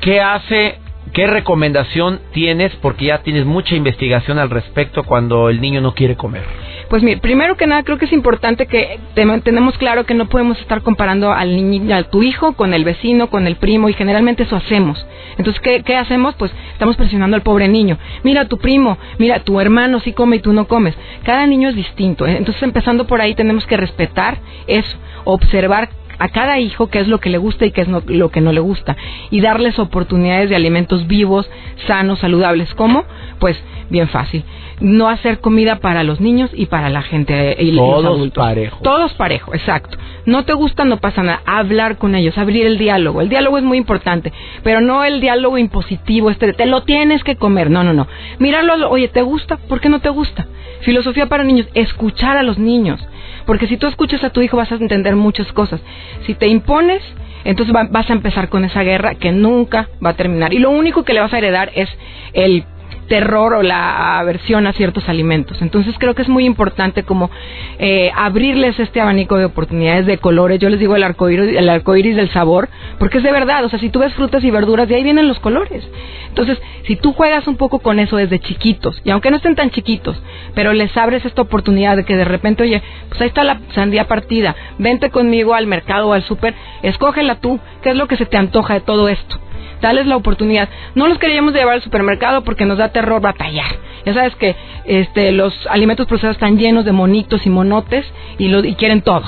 ¿Qué 0.00 0.20
hace 0.20 0.78
¿Qué 1.18 1.26
recomendación 1.26 2.20
tienes? 2.32 2.76
Porque 2.76 3.06
ya 3.06 3.24
tienes 3.24 3.44
mucha 3.44 3.74
investigación 3.74 4.38
al 4.38 4.50
respecto 4.50 5.02
cuando 5.02 5.48
el 5.48 5.60
niño 5.60 5.80
no 5.80 5.92
quiere 5.92 6.14
comer. 6.14 6.44
Pues 6.88 7.02
mira, 7.02 7.20
primero 7.20 7.56
que 7.56 7.66
nada 7.66 7.82
creo 7.82 7.98
que 7.98 8.04
es 8.04 8.12
importante 8.12 8.68
que 8.68 9.00
tenemos 9.42 9.76
claro 9.78 10.06
que 10.06 10.14
no 10.14 10.28
podemos 10.28 10.60
estar 10.60 10.80
comparando 10.82 11.32
al 11.32 11.56
niño, 11.56 11.96
a 11.96 12.04
tu 12.04 12.22
hijo 12.22 12.52
con 12.52 12.72
el 12.72 12.84
vecino, 12.84 13.30
con 13.30 13.48
el 13.48 13.56
primo 13.56 13.88
y 13.88 13.94
generalmente 13.94 14.44
eso 14.44 14.54
hacemos. 14.54 15.04
Entonces, 15.38 15.60
¿qué, 15.60 15.82
¿qué 15.82 15.96
hacemos? 15.96 16.36
Pues 16.36 16.52
estamos 16.72 16.96
presionando 16.96 17.34
al 17.34 17.42
pobre 17.42 17.66
niño. 17.66 17.98
Mira, 18.22 18.46
tu 18.46 18.58
primo, 18.58 18.96
mira, 19.18 19.40
tu 19.40 19.60
hermano 19.60 19.98
sí 19.98 20.12
come 20.12 20.36
y 20.36 20.40
tú 20.40 20.52
no 20.52 20.68
comes. 20.68 20.94
Cada 21.24 21.48
niño 21.48 21.70
es 21.70 21.74
distinto. 21.74 22.28
¿eh? 22.28 22.36
Entonces, 22.36 22.62
empezando 22.62 23.08
por 23.08 23.20
ahí 23.20 23.34
tenemos 23.34 23.66
que 23.66 23.76
respetar 23.76 24.38
eso, 24.68 24.96
observar 25.24 25.88
a 26.18 26.28
cada 26.28 26.58
hijo 26.58 26.88
qué 26.88 26.98
es 27.00 27.08
lo 27.08 27.18
que 27.20 27.30
le 27.30 27.38
gusta 27.38 27.66
y 27.66 27.70
qué 27.70 27.82
es 27.82 27.88
lo 27.88 28.28
que 28.30 28.40
no 28.40 28.52
le 28.52 28.60
gusta 28.60 28.96
y 29.30 29.40
darles 29.40 29.78
oportunidades 29.78 30.50
de 30.50 30.56
alimentos 30.56 31.06
vivos, 31.06 31.48
sanos, 31.86 32.18
saludables. 32.20 32.72
¿Cómo? 32.74 33.04
Pues 33.38 33.56
bien 33.90 34.08
fácil. 34.08 34.44
No 34.80 35.08
hacer 35.08 35.40
comida 35.40 35.76
para 35.80 36.04
los 36.04 36.20
niños 36.20 36.50
y 36.52 36.66
para 36.66 36.88
la 36.90 37.02
gente 37.02 37.56
y 37.58 37.74
Todos 37.74 38.04
los 38.04 38.14
adultos. 38.14 38.44
parejo. 38.44 38.78
Todos 38.82 39.12
parejo, 39.14 39.54
exacto. 39.54 39.96
No 40.26 40.44
te 40.44 40.52
gusta, 40.52 40.84
no 40.84 40.98
pasa 40.98 41.22
nada. 41.22 41.40
Hablar 41.46 41.96
con 41.98 42.14
ellos, 42.14 42.36
abrir 42.38 42.66
el 42.66 42.78
diálogo. 42.78 43.20
El 43.20 43.28
diálogo 43.28 43.58
es 43.58 43.64
muy 43.64 43.78
importante, 43.78 44.32
pero 44.62 44.80
no 44.80 45.04
el 45.04 45.20
diálogo 45.20 45.58
impositivo, 45.58 46.30
este, 46.30 46.52
te 46.52 46.66
lo 46.66 46.82
tienes 46.82 47.24
que 47.24 47.36
comer. 47.36 47.70
No, 47.70 47.82
no, 47.82 47.92
no. 47.92 48.06
Mirarlo, 48.38 48.88
oye, 48.90 49.08
¿te 49.08 49.22
gusta? 49.22 49.56
¿Por 49.56 49.80
qué 49.80 49.88
no 49.88 50.00
te 50.00 50.10
gusta? 50.10 50.46
Filosofía 50.82 51.26
para 51.26 51.44
niños, 51.44 51.66
escuchar 51.74 52.36
a 52.36 52.42
los 52.42 52.58
niños. 52.58 53.00
Porque 53.46 53.66
si 53.66 53.78
tú 53.78 53.86
escuchas 53.86 54.22
a 54.24 54.30
tu 54.30 54.42
hijo 54.42 54.58
vas 54.58 54.70
a 54.70 54.74
entender 54.74 55.16
muchas 55.16 55.50
cosas. 55.52 55.80
Si 56.26 56.34
te 56.34 56.46
impones, 56.46 57.02
entonces 57.44 57.74
vas 57.90 58.10
a 58.10 58.12
empezar 58.12 58.48
con 58.48 58.64
esa 58.64 58.82
guerra 58.82 59.14
que 59.14 59.32
nunca 59.32 59.88
va 60.04 60.10
a 60.10 60.16
terminar. 60.16 60.52
Y 60.52 60.58
lo 60.58 60.70
único 60.70 61.04
que 61.04 61.14
le 61.14 61.20
vas 61.20 61.32
a 61.32 61.38
heredar 61.38 61.70
es 61.74 61.88
el 62.32 62.64
terror 63.08 63.54
o 63.54 63.62
la 63.62 64.18
aversión 64.18 64.66
a 64.66 64.72
ciertos 64.72 65.08
alimentos. 65.08 65.60
Entonces 65.62 65.94
creo 65.98 66.14
que 66.14 66.22
es 66.22 66.28
muy 66.28 66.44
importante 66.44 67.02
como 67.02 67.30
eh, 67.78 68.10
abrirles 68.14 68.78
este 68.78 69.00
abanico 69.00 69.36
de 69.36 69.46
oportunidades 69.46 70.06
de 70.06 70.18
colores. 70.18 70.60
Yo 70.60 70.68
les 70.68 70.78
digo 70.78 70.94
el 70.94 71.02
arcoíris, 71.02 71.56
el 71.56 71.68
arcoíris 71.68 72.16
del 72.16 72.30
sabor, 72.30 72.68
porque 72.98 73.18
es 73.18 73.24
de 73.24 73.32
verdad. 73.32 73.64
O 73.64 73.68
sea, 73.68 73.78
si 73.78 73.90
tú 73.90 73.98
ves 73.98 74.14
frutas 74.14 74.44
y 74.44 74.50
verduras, 74.50 74.88
de 74.88 74.96
ahí 74.96 75.02
vienen 75.02 75.28
los 75.28 75.40
colores. 75.40 75.88
Entonces, 76.28 76.58
si 76.86 76.96
tú 76.96 77.12
juegas 77.12 77.48
un 77.48 77.56
poco 77.56 77.80
con 77.80 77.98
eso 77.98 78.16
desde 78.16 78.38
chiquitos, 78.38 79.00
y 79.04 79.10
aunque 79.10 79.30
no 79.30 79.38
estén 79.38 79.56
tan 79.56 79.70
chiquitos, 79.70 80.16
pero 80.54 80.72
les 80.72 80.96
abres 80.96 81.24
esta 81.24 81.42
oportunidad 81.42 81.96
de 81.96 82.04
que 82.04 82.16
de 82.16 82.24
repente, 82.24 82.62
oye, 82.62 82.82
pues 83.08 83.20
ahí 83.20 83.28
está 83.28 83.44
la 83.44 83.60
sandía 83.74 84.06
partida, 84.06 84.54
vente 84.78 85.10
conmigo 85.10 85.54
al 85.54 85.66
mercado 85.66 86.08
o 86.08 86.12
al 86.12 86.22
súper, 86.22 86.54
escógela 86.82 87.36
tú, 87.36 87.58
¿qué 87.82 87.90
es 87.90 87.96
lo 87.96 88.06
que 88.06 88.16
se 88.16 88.26
te 88.26 88.36
antoja 88.36 88.74
de 88.74 88.80
todo 88.80 89.08
esto? 89.08 89.40
Dales 89.80 90.06
la 90.06 90.16
oportunidad. 90.16 90.68
No 90.94 91.08
los 91.08 91.18
queríamos 91.18 91.54
llevar 91.54 91.74
al 91.74 91.82
supermercado 91.82 92.42
porque 92.42 92.64
nos 92.64 92.78
da 92.78 92.88
terror 92.88 93.20
batallar. 93.20 93.76
Ya 94.04 94.14
sabes 94.14 94.34
que 94.36 94.56
este, 94.84 95.32
los 95.32 95.54
alimentos 95.68 96.06
procesados 96.06 96.36
están 96.36 96.58
llenos 96.58 96.84
de 96.84 96.92
monitos 96.92 97.46
y 97.46 97.50
monotes 97.50 98.06
y, 98.38 98.48
lo, 98.48 98.64
y 98.64 98.74
quieren 98.74 99.02
todo. 99.02 99.24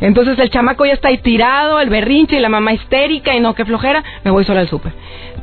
Entonces 0.00 0.38
el 0.38 0.50
chamaco 0.50 0.84
ya 0.84 0.94
está 0.94 1.08
ahí 1.08 1.18
tirado, 1.18 1.80
el 1.80 1.88
berrinche 1.88 2.36
y 2.36 2.40
la 2.40 2.48
mamá 2.48 2.72
histérica 2.72 3.34
y 3.34 3.40
no, 3.40 3.54
que 3.54 3.64
flojera, 3.64 4.02
me 4.24 4.30
voy 4.30 4.44
sola 4.44 4.60
al 4.60 4.68
súper. 4.68 4.92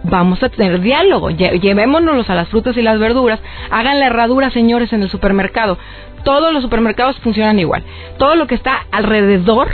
Vamos 0.03 0.43
a 0.43 0.49
tener 0.49 0.81
diálogo, 0.81 1.29
llevémonos 1.29 2.29
a 2.29 2.35
las 2.35 2.49
frutas 2.49 2.75
y 2.75 2.81
las 2.81 2.99
verduras, 2.99 3.39
hagan 3.71 3.99
la 3.99 4.07
herradura, 4.07 4.51
señores, 4.51 4.91
en 4.91 5.01
el 5.01 5.09
supermercado. 5.09 5.77
Todos 6.23 6.53
los 6.53 6.61
supermercados 6.61 7.17
funcionan 7.19 7.59
igual. 7.59 7.83
Todo 8.17 8.35
lo 8.35 8.47
que 8.47 8.55
está 8.55 8.85
alrededor 8.91 9.69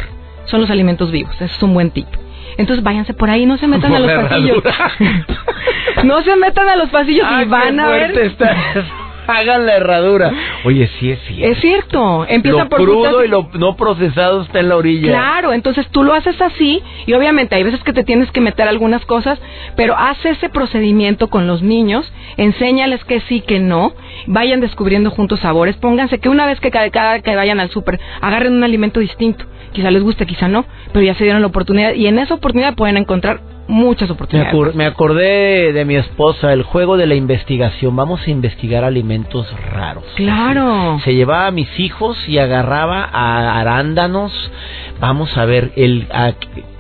son 0.45 0.61
los 0.61 0.69
alimentos 0.69 1.11
vivos. 1.11 1.33
Eso 1.35 1.45
es 1.45 1.63
un 1.63 1.73
buen 1.73 1.91
tip. 1.91 2.07
Entonces 2.59 2.83
váyanse 2.83 3.13
por 3.13 3.29
ahí, 3.29 3.45
no 3.45 3.57
se 3.57 3.67
metan 3.67 3.93
a 3.95 3.99
los 4.01 4.11
pasillos. 4.11 4.63
no 6.03 6.21
se 6.21 6.35
metan 6.35 6.67
a 6.67 6.75
los 6.75 6.89
pasillos 6.89 7.25
y 7.41 7.45
van 7.45 7.79
a 7.79 7.87
ver. 7.87 8.33
Hagan 9.29 9.65
la 9.67 9.75
herradura. 9.75 10.31
Oye, 10.63 10.89
sí 10.99 11.11
es 11.11 11.19
cierto. 11.27 11.51
Es 11.51 11.61
cierto. 11.61 12.25
Empieza 12.27 12.63
lo 12.63 12.69
crudo 12.69 13.23
y 13.23 13.27
lo 13.27 13.49
no 13.53 13.75
procesado 13.75 14.41
está 14.41 14.59
en 14.59 14.69
la 14.69 14.75
orilla. 14.75 15.09
Claro, 15.09 15.53
entonces 15.53 15.87
tú 15.91 16.03
lo 16.03 16.13
haces 16.13 16.41
así 16.41 16.81
y 17.05 17.13
obviamente 17.13 17.55
hay 17.55 17.63
veces 17.63 17.83
que 17.83 17.93
te 17.93 18.03
tienes 18.03 18.31
que 18.31 18.41
meter 18.41 18.67
algunas 18.67 19.05
cosas, 19.05 19.39
pero 19.75 19.95
haz 19.95 20.23
ese 20.25 20.49
procedimiento 20.49 21.27
con 21.27 21.45
los 21.45 21.61
niños, 21.61 22.11
enséñales 22.37 23.03
que 23.05 23.19
sí, 23.21 23.41
que 23.41 23.59
no, 23.59 23.93
vayan 24.25 24.61
descubriendo 24.61 25.11
juntos 25.11 25.39
sabores, 25.41 25.77
pónganse 25.77 26.19
que 26.19 26.29
una 26.29 26.47
vez 26.47 26.59
que 26.59 26.71
cada, 26.71 26.89
cada 26.89 27.19
que 27.19 27.35
vayan 27.35 27.59
al 27.59 27.69
súper 27.69 27.99
agarren 28.21 28.53
un 28.53 28.63
alimento 28.63 28.99
distinto 28.99 29.45
quizá 29.73 29.91
les 29.91 30.01
guste, 30.01 30.25
quizá 30.25 30.47
no, 30.47 30.65
pero 30.91 31.05
ya 31.05 31.13
se 31.13 31.23
dieron 31.23 31.41
la 31.41 31.47
oportunidad 31.47 31.93
y 31.93 32.07
en 32.07 32.17
esa 32.19 32.33
oportunidad 32.33 32.75
pueden 32.75 32.97
encontrar 32.97 33.39
muchas 33.69 34.09
oportunidades. 34.09 34.75
Me, 34.75 34.85
acordé 34.85 35.71
de 35.71 35.85
mi 35.85 35.95
esposa, 35.95 36.51
el 36.51 36.63
juego 36.63 36.97
de 36.97 37.05
la 37.05 37.15
investigación. 37.15 37.95
Vamos 37.95 38.27
a 38.27 38.31
investigar 38.31 38.83
alimentos 38.83 39.47
raros. 39.71 40.03
Claro. 40.15 40.99
Se 41.05 41.13
llevaba 41.13 41.47
a 41.47 41.51
mis 41.51 41.79
hijos 41.79 42.17
y 42.27 42.39
agarraba 42.39 43.07
a 43.11 43.59
arándanos. 43.59 44.33
Vamos 44.99 45.37
a 45.37 45.45
ver 45.45 45.71
el 45.75 46.07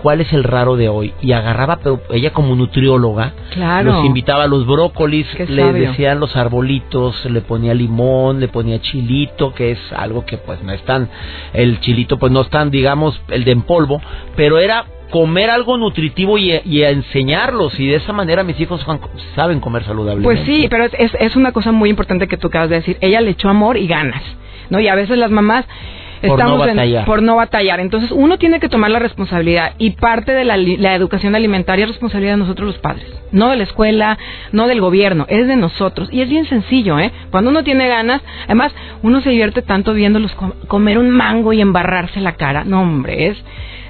cuál 0.01 0.21
es 0.21 0.33
el 0.33 0.43
raro 0.43 0.75
de 0.75 0.89
hoy. 0.89 1.13
Y 1.21 1.31
agarraba, 1.31 1.77
pero 1.77 2.01
ella 2.09 2.31
como 2.31 2.55
nutrióloga, 2.55 3.33
claro. 3.53 3.93
los 3.93 4.05
invitaba 4.05 4.45
a 4.45 4.47
los 4.47 4.65
brócolis, 4.65 5.27
le 5.47 5.71
decían 5.71 6.19
los 6.19 6.35
arbolitos, 6.35 7.23
le 7.25 7.41
ponía 7.41 7.73
limón, 7.73 8.39
le 8.39 8.47
ponía 8.47 8.81
chilito, 8.81 9.53
que 9.53 9.71
es 9.71 9.79
algo 9.95 10.25
que 10.25 10.37
pues 10.37 10.61
no 10.63 10.73
es 10.73 10.81
tan, 10.83 11.09
el 11.53 11.79
chilito 11.79 12.17
pues 12.17 12.31
no 12.31 12.41
es 12.41 12.49
tan, 12.49 12.71
digamos, 12.71 13.21
el 13.29 13.43
de 13.45 13.51
en 13.51 13.61
polvo, 13.61 14.01
pero 14.35 14.59
era 14.59 14.85
comer 15.09 15.49
algo 15.49 15.77
nutritivo 15.77 16.37
y, 16.37 16.59
y 16.65 16.83
enseñarlos 16.83 17.79
y 17.79 17.87
de 17.87 17.95
esa 17.95 18.13
manera 18.13 18.43
mis 18.43 18.59
hijos 18.59 18.85
saben 19.35 19.59
comer 19.59 19.83
saludablemente. 19.83 20.23
Pues 20.23 20.45
sí, 20.45 20.67
pero 20.69 20.85
es, 20.85 20.93
es, 20.97 21.11
es 21.19 21.35
una 21.35 21.51
cosa 21.51 21.71
muy 21.71 21.89
importante 21.89 22.27
que 22.27 22.37
tú 22.37 22.47
acabas 22.47 22.69
de 22.69 22.77
decir. 22.77 22.97
Ella 23.01 23.21
le 23.21 23.31
echó 23.31 23.49
amor 23.49 23.77
y 23.77 23.87
ganas, 23.87 24.23
¿no? 24.69 24.79
Y 24.79 24.87
a 24.87 24.95
veces 24.95 25.17
las 25.17 25.31
mamás 25.31 25.65
por 26.27 26.43
no 26.43 26.57
batallar. 26.57 27.05
por 27.05 27.23
no 27.23 27.35
batallar. 27.35 27.79
Entonces, 27.79 28.11
uno 28.11 28.37
tiene 28.37 28.59
que 28.59 28.69
tomar 28.69 28.91
la 28.91 28.99
responsabilidad 28.99 29.73
y 29.77 29.91
parte 29.91 30.33
de 30.33 30.43
la, 30.43 30.57
la, 30.57 30.95
educación 30.95 31.35
alimentaria 31.35 31.85
es 31.85 31.89
responsabilidad 31.89 32.33
de 32.33 32.39
nosotros 32.39 32.67
los 32.67 32.77
padres, 32.79 33.05
no 33.31 33.49
de 33.49 33.57
la 33.57 33.63
escuela, 33.63 34.17
no 34.51 34.67
del 34.67 34.81
gobierno, 34.81 35.25
es 35.29 35.47
de 35.47 35.55
nosotros. 35.55 36.09
Y 36.11 36.21
es 36.21 36.29
bien 36.29 36.45
sencillo, 36.45 36.99
¿eh? 36.99 37.11
Cuando 37.31 37.51
uno 37.51 37.63
tiene 37.63 37.87
ganas, 37.87 38.21
además, 38.45 38.73
uno 39.01 39.21
se 39.21 39.29
divierte 39.29 39.61
tanto 39.61 39.93
viéndolos 39.93 40.35
comer 40.67 40.97
un 40.97 41.09
mango 41.09 41.53
y 41.53 41.61
embarrarse 41.61 42.19
la 42.19 42.33
cara. 42.33 42.63
No, 42.63 42.81
hombre, 42.81 43.27
es 43.27 43.37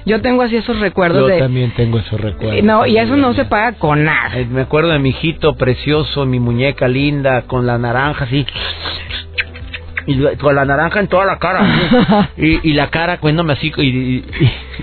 yo 0.06 0.20
tengo 0.20 0.42
así 0.42 0.56
esos 0.56 0.78
recuerdos. 0.80 1.30
Yo 1.30 1.38
también 1.38 1.72
tengo 1.74 1.98
esos 1.98 2.20
recuerdos. 2.20 2.62
No, 2.62 2.86
y 2.86 2.98
eso 2.98 3.16
no 3.16 3.34
se 3.34 3.44
paga 3.44 3.72
con 3.74 4.04
nada. 4.04 4.32
Me 4.50 4.62
acuerdo 4.62 4.90
de 4.90 4.98
mi 4.98 5.10
hijito 5.10 5.54
precioso, 5.56 6.26
mi 6.26 6.40
muñeca 6.40 6.88
linda, 6.88 7.42
con 7.42 7.66
la 7.66 7.78
naranja 7.78 8.24
así. 8.24 8.46
Y 10.06 10.18
con 10.36 10.54
la 10.54 10.64
naranja 10.64 11.00
en 11.00 11.08
toda 11.08 11.26
la 11.26 11.38
cara. 11.38 12.30
y, 12.36 12.72
la 12.72 12.88
cara 12.88 13.18
cuéndome 13.18 13.52
así. 13.52 13.72
Y, 13.76 14.24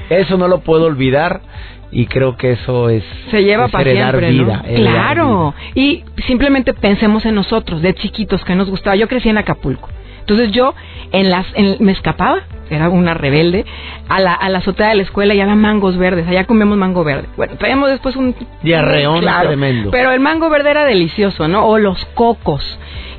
eso 0.10 0.38
no 0.38 0.48
lo 0.48 0.60
puedo 0.60 0.86
olvidar 0.86 1.42
y 1.90 2.06
creo 2.06 2.36
que 2.36 2.52
eso 2.52 2.90
es 2.90 3.02
se 3.32 3.44
lleva 3.44 3.70
para 3.70 3.90
siempre, 3.90 4.32
vida, 4.32 4.62
claro 4.76 5.54
y 5.74 6.04
simplemente 6.28 6.74
pensemos 6.74 7.26
en 7.26 7.34
nosotros 7.34 7.82
de 7.82 7.94
chiquitos 7.94 8.44
que 8.44 8.56
nos 8.56 8.70
gustaba 8.70 8.98
yo 8.98 9.08
crecí 9.08 9.30
en 9.30 9.38
Acapulco 9.38 9.88
entonces 10.28 10.52
yo 10.52 10.76
en 11.14 11.30
las 11.30 11.46
me 11.80 11.94
escapaba 11.94 12.42
era 12.70 12.90
una 12.90 13.14
rebelde, 13.14 13.66
a 14.10 14.20
la, 14.20 14.34
a 14.34 14.50
la 14.50 14.58
azotea 14.58 14.90
de 14.90 14.96
la 14.96 15.04
escuela 15.04 15.34
y 15.34 15.40
había 15.40 15.56
mangos 15.56 15.98
verdes, 15.98 16.28
allá 16.28 16.46
comemos 16.46 16.78
mango 16.78 17.06
verde. 17.06 17.30
Bueno, 17.38 17.56
traíamos 17.58 17.90
después 17.90 18.18
un... 18.18 18.36
Diarreón 18.62 19.26
tremendo. 19.42 19.90
Pero 19.92 20.12
el 20.12 20.20
mango 20.20 20.50
verde 20.50 20.72
era 20.72 20.84
delicioso, 20.84 21.48
¿no? 21.48 21.66
O 21.66 21.78
los 21.78 22.04
cocos. 22.14 22.62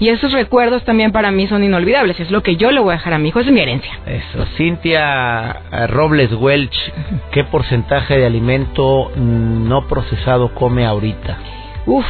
Y 0.01 0.11
esos 0.11 0.33
recuerdos 0.33 0.85
también 0.85 1.11
para 1.11 1.31
mí 1.31 1.47
son 1.47 1.65
inolvidables, 1.65 2.21
es 2.21 2.31
lo 2.31 2.43
que 2.43 2.57
yo 2.57 2.71
le 2.71 2.81
voy 2.81 2.91
a 2.91 2.97
dejar 2.99 3.15
a 3.15 3.19
mi 3.19 3.29
hijo, 3.29 3.41
es 3.41 3.51
mi 3.51 3.61
herencia. 3.61 3.99
Eso, 4.07 4.45
Cintia 4.57 5.63
eh, 5.73 5.87
Robles 5.87 6.33
Welch, 6.35 6.93
¿qué 7.33 7.45
porcentaje 7.45 8.19
de 8.19 8.27
alimento 8.27 9.11
no 9.17 9.89
procesado 9.89 10.55
come 10.55 10.85
ahorita? 10.85 11.39
Uf, 11.87 12.05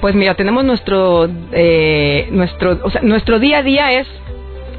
pues 0.00 0.14
mira, 0.14 0.34
tenemos 0.34 0.64
nuestro, 0.64 1.28
eh, 1.52 2.28
nuestro, 2.30 2.78
o 2.82 2.90
sea, 2.90 3.02
nuestro 3.02 3.40
día 3.40 3.58
a 3.58 3.62
día 3.62 3.92
es 3.92 4.06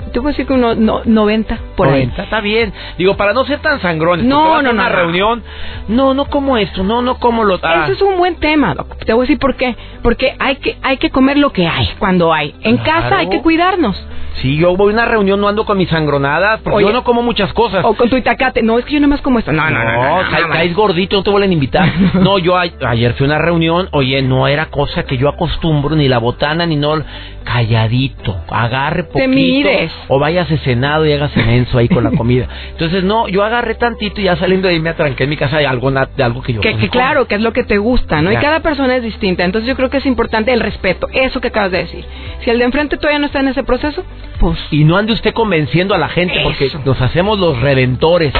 te 0.10 0.20
voy 0.20 0.30
a 0.30 0.32
decir 0.32 0.46
que 0.46 0.54
uno 0.54 0.76
no, 0.76 1.02
90 1.06 1.60
por 1.76 1.88
90, 1.88 2.24
está 2.24 2.42
bien. 2.42 2.74
Digo, 2.98 3.16
para 3.18 3.34
no 3.34 3.46
ser 3.46 3.60
tan 3.60 3.82
sangrón, 3.82 4.28
no, 4.28 4.62
no, 4.62 4.72
una 4.72 4.90
reunión, 4.90 5.44
no, 5.88 6.14
no 6.14 6.26
como 6.26 6.58
esto, 6.58 6.84
no, 6.84 7.02
no 7.02 7.20
como 7.20 7.44
lo 7.44 7.60
ah. 7.62 7.84
Eso 7.84 7.94
es 7.94 8.02
un 8.02 8.18
buen 8.18 8.36
tema, 8.36 8.76
Te 9.06 9.14
voy 9.14 9.22
a 9.22 9.24
decir 9.24 9.40
por 9.40 9.56
qué. 9.56 9.76
Porque 10.02 10.36
hay 10.40 10.58
que 10.58 10.78
hay 10.82 10.98
que 10.98 11.10
comer 11.10 11.38
lo 11.38 11.52
que 11.52 11.68
hay 11.68 11.90
cuando 12.00 12.34
hay. 12.34 12.56
En 12.62 12.78
casa 12.78 13.18
hay 13.18 13.30
que 13.30 13.42
cuidarnos. 13.42 13.96
Sí, 14.42 14.56
yo 14.56 14.76
voy 14.78 14.92
a 14.92 14.94
una 14.94 15.06
reunión, 15.06 15.42
no 15.42 15.50
ando 15.50 15.66
con 15.66 15.78
mis 15.78 15.90
sangronadas, 15.90 16.62
porque 16.62 16.82
yo 16.82 16.94
no 16.94 17.04
como 17.04 17.22
muchas 17.22 17.52
cosas. 17.54 17.84
O 17.84 17.94
con 17.94 18.10
tu 18.10 18.16
itacate. 18.16 18.62
No, 18.62 18.80
es 18.80 18.86
que 18.86 19.00
yo 19.00 19.08
más 19.08 19.22
como 19.22 19.40
esto. 19.40 19.52
No, 19.52 19.70
no, 19.70 19.84
no. 19.84 20.24
no, 20.24 20.50
caes 20.50 20.74
gordito, 20.74 21.18
no 21.18 21.24
te 21.24 21.30
vuelven 21.30 21.52
a 21.52 21.54
invitar. 21.54 21.90
no, 22.16 22.38
yo 22.38 22.58
ayer 22.58 23.14
fui 23.14 23.26
a 23.26 23.30
una 23.30 23.40
reunión, 23.40 23.90
oye, 23.92 24.22
no 24.22 24.48
era 24.48 24.68
cosa 24.68 25.04
que 25.04 25.18
yo 25.18 25.28
acostumbro, 25.28 25.96
ni 25.96 26.08
la 26.08 26.20
botana, 26.20 26.66
ni 26.66 26.76
no. 26.76 27.04
Calladito, 27.44 28.38
agarre 28.50 29.04
poquito. 29.04 29.20
Te 29.20 29.28
mires. 29.28 29.92
O 30.08 30.20
vayas 30.20 30.48
cenado 30.64 31.06
y 31.06 31.14
hagas 31.14 31.36
menso 31.36 31.78
ahí 31.78 31.88
con 31.88 32.04
la 32.04 32.12
comida. 32.12 32.48
Entonces, 32.72 33.04
no, 33.04 33.28
yo 33.28 33.44
agarré 33.44 33.76
tantito 33.76 34.22
y 34.22 34.26
ya 34.26 34.36
saliendo 34.36 34.68
de 34.68 34.76
ahí 34.76 34.80
me 34.80 34.90
atranqué 34.90 35.26
en 35.26 35.30
mi 35.30 35.38
casa 35.38 35.58
de 35.58 35.68
algo, 35.68 35.92
de 35.92 36.24
algo 36.24 36.42
que 36.42 36.54
yo 36.54 36.62
que, 36.62 36.76
que 36.78 36.90
claro, 36.90 37.28
que 37.28 37.36
es 37.36 37.42
lo 37.42 37.54
que 37.54 37.64
te 37.64 37.78
gusta, 37.78 38.22
¿no? 38.22 38.32
Y 38.32 38.38
cada 38.38 38.62
persona 38.62 38.96
es 38.96 39.04
distinta. 39.04 39.44
Entonces, 39.44 39.68
yo 39.68 39.76
creo 39.76 39.90
que 39.90 39.98
es 39.98 40.06
importante 40.06 40.52
el 40.54 40.60
respeto, 40.60 41.08
eso 41.14 41.42
que 41.42 41.50
acabas 41.50 41.72
de 41.72 41.80
decir. 41.80 42.06
Si 42.44 42.50
el 42.50 42.60
de 42.60 42.66
enfrente 42.66 42.98
todavía 42.98 43.20
no 43.20 43.28
está 43.28 43.40
en 43.40 43.50
ese 43.50 43.64
proceso, 43.64 44.04
pues. 44.40 44.58
Y 44.72 44.84
no 44.84 44.98
ande 44.98 45.14
usted 45.14 45.34
convenciendo 45.34 45.94
a 45.94 45.98
la 45.98 46.10
gente 46.10 46.40
porque 46.44 46.72
nos 46.86 47.00
hacemos 47.02 47.40
los 47.40 47.60
redentores. 47.62 48.34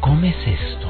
¿Comes 0.00 0.34
esto? 0.46 0.82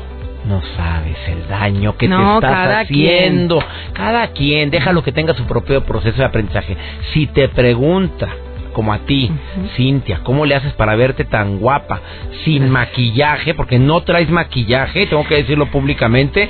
No 0.46 0.61
sabes 0.77 1.16
el 1.29 1.46
daño 1.48 1.96
que 1.96 2.09
te 2.09 2.14
estás 2.14 2.83
haciendo. 2.83 3.62
Cada 3.92 4.29
quien, 4.29 4.70
déjalo 4.70 5.03
que 5.03 5.12
tenga 5.12 5.35
su 5.35 5.44
propio 5.44 5.85
proceso 5.85 6.18
de 6.18 6.25
aprendizaje. 6.25 6.77
Si 7.12 7.27
te 7.27 7.48
pregunta, 7.48 8.29
como 8.72 8.92
a 8.92 9.00
ti, 9.00 9.30
Cintia, 9.76 10.20
¿cómo 10.22 10.46
le 10.46 10.54
haces 10.54 10.72
para 10.74 10.96
verte 10.96 11.24
tan 11.24 11.58
guapa? 11.58 12.00
Sin 12.44 12.68
maquillaje, 12.70 13.54
porque 13.54 13.78
no 13.78 14.02
traes 14.02 14.30
maquillaje, 14.30 15.06
tengo 15.06 15.26
que 15.26 15.37
decirlo 15.37 15.66
públicamente, 15.66 16.48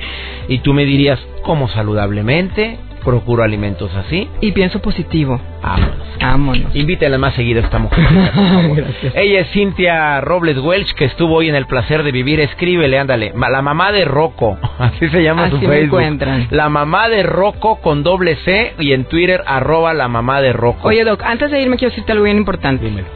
y 0.49 0.59
tú 0.59 0.75
me 0.75 0.85
dirías, 0.85 1.19
¿cómo 1.43 1.69
saludablemente? 1.69 2.79
Procuro 3.05 3.43
alimentos 3.43 3.95
así. 3.95 4.29
Y 4.41 4.53
pienso 4.53 4.81
positivo. 4.81 5.41
Vámonos. 5.63 5.97
Vámonos. 6.21 6.77
Invítela 6.77 7.19
más 7.19 7.35
seguido 7.35 7.61
a 7.61 7.65
esta 7.65 7.79
mujer. 7.79 8.05
Ella 9.15 9.41
es 9.41 9.51
Cintia 9.51 10.21
Robles 10.21 10.59
Welch, 10.59 10.93
que 10.95 11.05
estuvo 11.05 11.37
hoy 11.37 11.49
en 11.49 11.55
el 11.55 11.67
placer 11.67 12.03
de 12.03 12.13
vivir. 12.13 12.41
Escríbele, 12.41 12.99
ándale. 12.99 13.33
La 13.35 13.63
mamá 13.63 13.93
de 13.93 14.05
Rocco. 14.05 14.59
Así 14.79 15.09
se 15.09 15.23
llama 15.23 15.51
su 15.51 15.59
Facebook. 15.59 16.01
encuentran. 16.01 16.49
La 16.51 16.69
mamá 16.69 17.09
de 17.09 17.23
Rocco 17.23 17.81
con 17.81 18.03
doble 18.03 18.37
C 18.45 18.75
y 18.79 18.93
en 18.93 19.05
Twitter 19.05 19.43
arroba 19.47 19.95
la 19.95 20.09
mamá 20.09 20.41
de 20.41 20.53
Rocco. 20.53 20.89
Oye, 20.89 21.05
Doc, 21.05 21.23
antes 21.25 21.51
de 21.51 21.61
irme 21.61 21.77
quiero 21.77 21.91
decirte 21.91 22.13
algo 22.13 22.25
bien 22.25 22.39
importante. 22.39 22.85
Dímelo. 22.85 23.09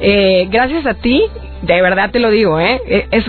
Eh, 0.00 0.48
gracias 0.50 0.84
a 0.84 0.94
ti, 0.94 1.22
de 1.62 1.80
verdad 1.80 2.10
te 2.10 2.18
lo 2.18 2.30
digo, 2.30 2.58
¿eh? 2.58 2.80
eh 2.88 3.06
es, 3.12 3.24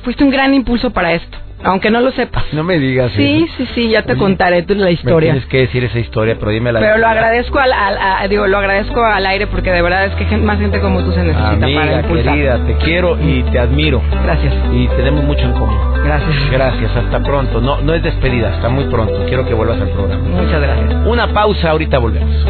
fuiste 0.00 0.24
un 0.24 0.30
gran 0.30 0.52
impulso 0.52 0.90
para 0.90 1.14
esto 1.14 1.38
aunque 1.64 1.90
no 1.90 2.00
lo 2.00 2.12
sepas. 2.12 2.44
No 2.52 2.64
me 2.64 2.78
digas. 2.78 3.12
Sí, 3.12 3.46
sí, 3.56 3.68
sí, 3.74 3.90
ya 3.90 4.02
te 4.02 4.16
contaré 4.16 4.62
tú 4.62 4.74
la 4.74 4.90
historia. 4.90 5.32
tienes 5.32 5.48
que 5.48 5.58
decir 5.58 5.84
esa 5.84 5.98
historia, 5.98 6.36
pero 6.38 6.50
dime 6.50 6.72
la. 6.72 6.80
Pero 6.80 6.98
lo 6.98 7.06
agradezco 7.06 7.58
al, 7.58 8.28
digo, 8.28 8.46
lo 8.46 8.58
agradezco 8.58 9.02
al 9.02 9.26
aire 9.26 9.46
porque 9.46 9.70
de 9.72 9.82
verdad 9.82 10.06
es 10.06 10.14
que 10.14 10.36
más 10.36 10.58
gente 10.58 10.80
como 10.80 11.02
tú 11.02 11.12
se 11.12 11.22
necesita 11.22 11.58
para 11.60 12.00
impulsar. 12.00 12.34
querida, 12.34 12.64
te 12.64 12.76
quiero 12.76 13.18
y 13.20 13.42
te 13.44 13.58
admiro. 13.58 14.02
Gracias. 14.22 14.54
Y 14.72 14.88
tenemos 14.88 15.24
mucho 15.24 15.42
en 15.42 15.52
común. 15.52 15.78
Gracias. 16.04 16.50
Gracias, 16.50 16.96
hasta 16.96 17.20
pronto. 17.20 17.60
No, 17.60 17.80
no 17.80 17.94
es 17.94 18.02
despedida, 18.02 18.54
hasta 18.54 18.68
muy 18.68 18.84
pronto. 18.84 19.24
Quiero 19.26 19.46
que 19.46 19.54
vuelvas 19.54 19.80
al 19.80 19.88
programa. 19.90 20.22
Muchas 20.22 20.60
gracias. 20.60 21.06
Una 21.06 21.32
pausa, 21.32 21.70
ahorita 21.70 21.98
volvemos. 21.98 22.46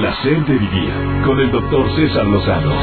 Placer 0.00 0.46
de 0.46 0.54
vivir 0.54 0.90
con 1.26 1.38
el 1.40 1.50
doctor 1.50 1.94
César 1.94 2.24
Lozano. 2.24 2.74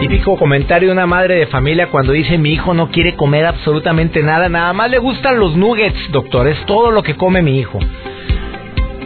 Típico 0.00 0.38
comentario 0.38 0.88
de 0.88 0.94
una 0.94 1.06
madre 1.06 1.34
de 1.34 1.46
familia 1.48 1.88
cuando 1.88 2.12
dice 2.12 2.38
mi 2.38 2.54
hijo 2.54 2.72
no 2.72 2.90
quiere 2.90 3.16
comer 3.16 3.44
absolutamente 3.44 4.22
nada, 4.22 4.48
nada 4.48 4.72
más 4.72 4.90
le 4.90 4.96
gustan 4.96 5.38
los 5.38 5.54
nuggets, 5.56 6.10
doctor, 6.10 6.48
es 6.48 6.64
todo 6.64 6.90
lo 6.90 7.02
que 7.02 7.16
come 7.16 7.42
mi 7.42 7.58
hijo. 7.58 7.78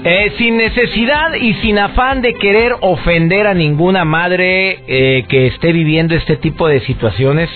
Eh, 0.04 0.32
sin 0.38 0.56
necesidad 0.56 1.34
y 1.34 1.54
sin 1.54 1.80
afán 1.80 2.22
de 2.22 2.34
querer 2.34 2.76
ofender 2.80 3.48
a 3.48 3.54
ninguna 3.54 4.04
madre 4.04 4.84
eh, 4.86 5.24
que 5.28 5.48
esté 5.48 5.72
viviendo 5.72 6.14
este 6.14 6.36
tipo 6.36 6.68
de 6.68 6.78
situaciones, 6.82 7.50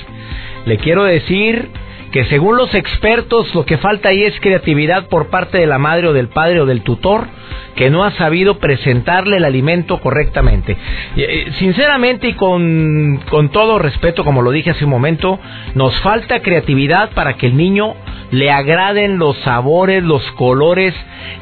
le 0.66 0.78
quiero 0.78 1.04
decir 1.04 1.70
que 2.12 2.24
según 2.26 2.56
los 2.56 2.74
expertos 2.74 3.54
lo 3.54 3.64
que 3.64 3.78
falta 3.78 4.08
ahí 4.08 4.24
es 4.24 4.38
creatividad 4.40 5.08
por 5.08 5.28
parte 5.28 5.58
de 5.58 5.66
la 5.66 5.78
madre 5.78 6.08
o 6.08 6.12
del 6.12 6.28
padre 6.28 6.60
o 6.60 6.66
del 6.66 6.82
tutor 6.82 7.26
que 7.74 7.90
no 7.90 8.02
ha 8.02 8.10
sabido 8.12 8.58
presentarle 8.58 9.36
el 9.36 9.44
alimento 9.44 10.00
correctamente. 10.00 10.76
Eh, 11.16 11.52
sinceramente 11.58 12.28
y 12.28 12.32
con, 12.32 13.20
con 13.30 13.50
todo 13.50 13.78
respeto, 13.78 14.24
como 14.24 14.42
lo 14.42 14.50
dije 14.50 14.70
hace 14.70 14.84
un 14.84 14.90
momento, 14.90 15.38
nos 15.74 15.94
falta 16.00 16.40
creatividad 16.40 17.10
para 17.10 17.34
que 17.34 17.46
el 17.46 17.56
niño 17.56 17.94
le 18.32 18.50
agraden 18.50 19.18
los 19.18 19.36
sabores, 19.38 20.02
los 20.02 20.22
colores. 20.32 20.94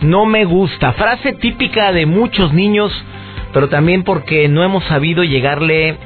No 0.02 0.26
me 0.26 0.44
gusta. 0.44 0.92
Frase 0.92 1.32
típica 1.32 1.92
de 1.92 2.04
muchos 2.04 2.52
niños, 2.52 2.92
pero 3.52 3.68
también 3.68 4.04
porque 4.04 4.46
no 4.48 4.62
hemos 4.62 4.84
sabido 4.84 5.24
llegarle 5.24 5.96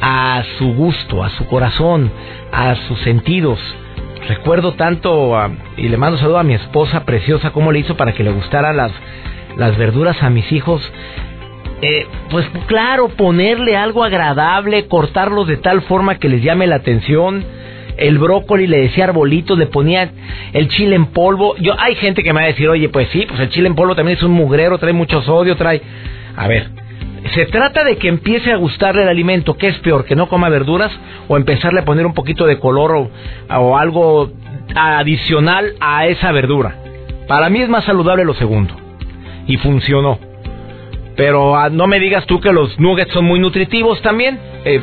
a 0.00 0.42
su 0.58 0.72
gusto, 0.74 1.22
a 1.22 1.30
su 1.30 1.46
corazón, 1.46 2.10
a 2.52 2.74
sus 2.88 2.98
sentidos. 3.00 3.60
Recuerdo 4.28 4.72
tanto, 4.72 5.36
y 5.76 5.88
le 5.88 5.96
mando 5.96 6.18
saludo 6.18 6.38
a 6.38 6.42
mi 6.42 6.54
esposa 6.54 7.04
preciosa, 7.04 7.50
cómo 7.50 7.70
le 7.70 7.80
hizo 7.80 7.96
para 7.96 8.12
que 8.12 8.24
le 8.24 8.32
gustaran 8.32 8.76
las, 8.76 8.92
las 9.56 9.76
verduras 9.76 10.20
a 10.22 10.30
mis 10.30 10.50
hijos. 10.50 10.82
Eh, 11.82 12.06
pues 12.30 12.46
claro, 12.66 13.08
ponerle 13.08 13.76
algo 13.76 14.02
agradable, 14.02 14.86
cortarlos 14.88 15.46
de 15.46 15.58
tal 15.58 15.82
forma 15.82 16.18
que 16.18 16.28
les 16.28 16.42
llame 16.42 16.66
la 16.66 16.76
atención. 16.76 17.44
El 17.98 18.18
brócoli 18.18 18.66
le 18.66 18.78
decía 18.78 19.04
arbolitos, 19.04 19.58
le 19.58 19.66
ponía 19.66 20.10
el 20.52 20.68
chile 20.68 20.96
en 20.96 21.06
polvo. 21.06 21.54
Yo 21.58 21.74
hay 21.78 21.94
gente 21.94 22.22
que 22.22 22.32
me 22.32 22.40
va 22.40 22.44
a 22.44 22.48
decir, 22.48 22.68
oye, 22.68 22.88
pues 22.88 23.08
sí, 23.10 23.26
pues 23.28 23.38
el 23.40 23.50
chile 23.50 23.68
en 23.68 23.74
polvo 23.74 23.94
también 23.94 24.18
es 24.18 24.24
un 24.24 24.32
mugrero, 24.32 24.78
trae 24.78 24.92
mucho 24.92 25.22
sodio, 25.22 25.56
trae. 25.56 25.80
A 26.36 26.48
ver, 26.48 26.68
se 27.28 27.46
trata 27.46 27.84
de 27.84 27.96
que 27.96 28.08
empiece 28.08 28.52
a 28.52 28.56
gustarle 28.56 29.02
el 29.02 29.08
alimento. 29.08 29.56
¿Qué 29.56 29.68
es 29.68 29.78
peor? 29.78 30.04
¿Que 30.04 30.16
no 30.16 30.28
coma 30.28 30.48
verduras? 30.48 30.92
¿O 31.28 31.36
empezarle 31.36 31.80
a 31.80 31.84
poner 31.84 32.06
un 32.06 32.14
poquito 32.14 32.46
de 32.46 32.58
color 32.58 33.08
o, 33.48 33.76
algo 33.76 34.30
adicional 34.74 35.74
a 35.80 36.06
esa 36.06 36.32
verdura? 36.32 36.76
Para 37.28 37.48
mí 37.48 37.60
es 37.60 37.68
más 37.68 37.84
saludable 37.84 38.24
lo 38.24 38.34
segundo. 38.34 38.74
Y 39.46 39.56
funcionó. 39.58 40.18
Pero 41.16 41.56
ah, 41.56 41.70
no 41.70 41.86
me 41.86 41.98
digas 41.98 42.26
tú 42.26 42.40
que 42.40 42.52
los 42.52 42.78
nuggets 42.78 43.12
son 43.12 43.24
muy 43.24 43.40
nutritivos 43.40 44.02
también. 44.02 44.38
Eh, 44.64 44.80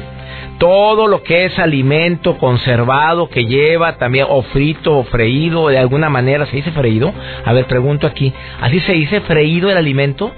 todo 0.57 1.07
lo 1.07 1.23
que 1.23 1.45
es 1.45 1.59
alimento 1.59 2.37
conservado 2.37 3.29
que 3.29 3.45
lleva 3.45 3.97
también 3.97 4.27
o 4.29 4.43
frito 4.43 4.97
o 4.97 5.03
freído 5.03 5.67
de 5.67 5.77
alguna 5.77 6.09
manera 6.09 6.45
se 6.45 6.55
dice 6.55 6.71
freído 6.71 7.13
a 7.43 7.53
ver 7.53 7.65
pregunto 7.65 8.07
aquí 8.07 8.31
así 8.61 8.79
se 8.81 8.93
dice 8.93 9.21
freído 9.21 9.69
el 9.69 9.77
alimento 9.77 10.31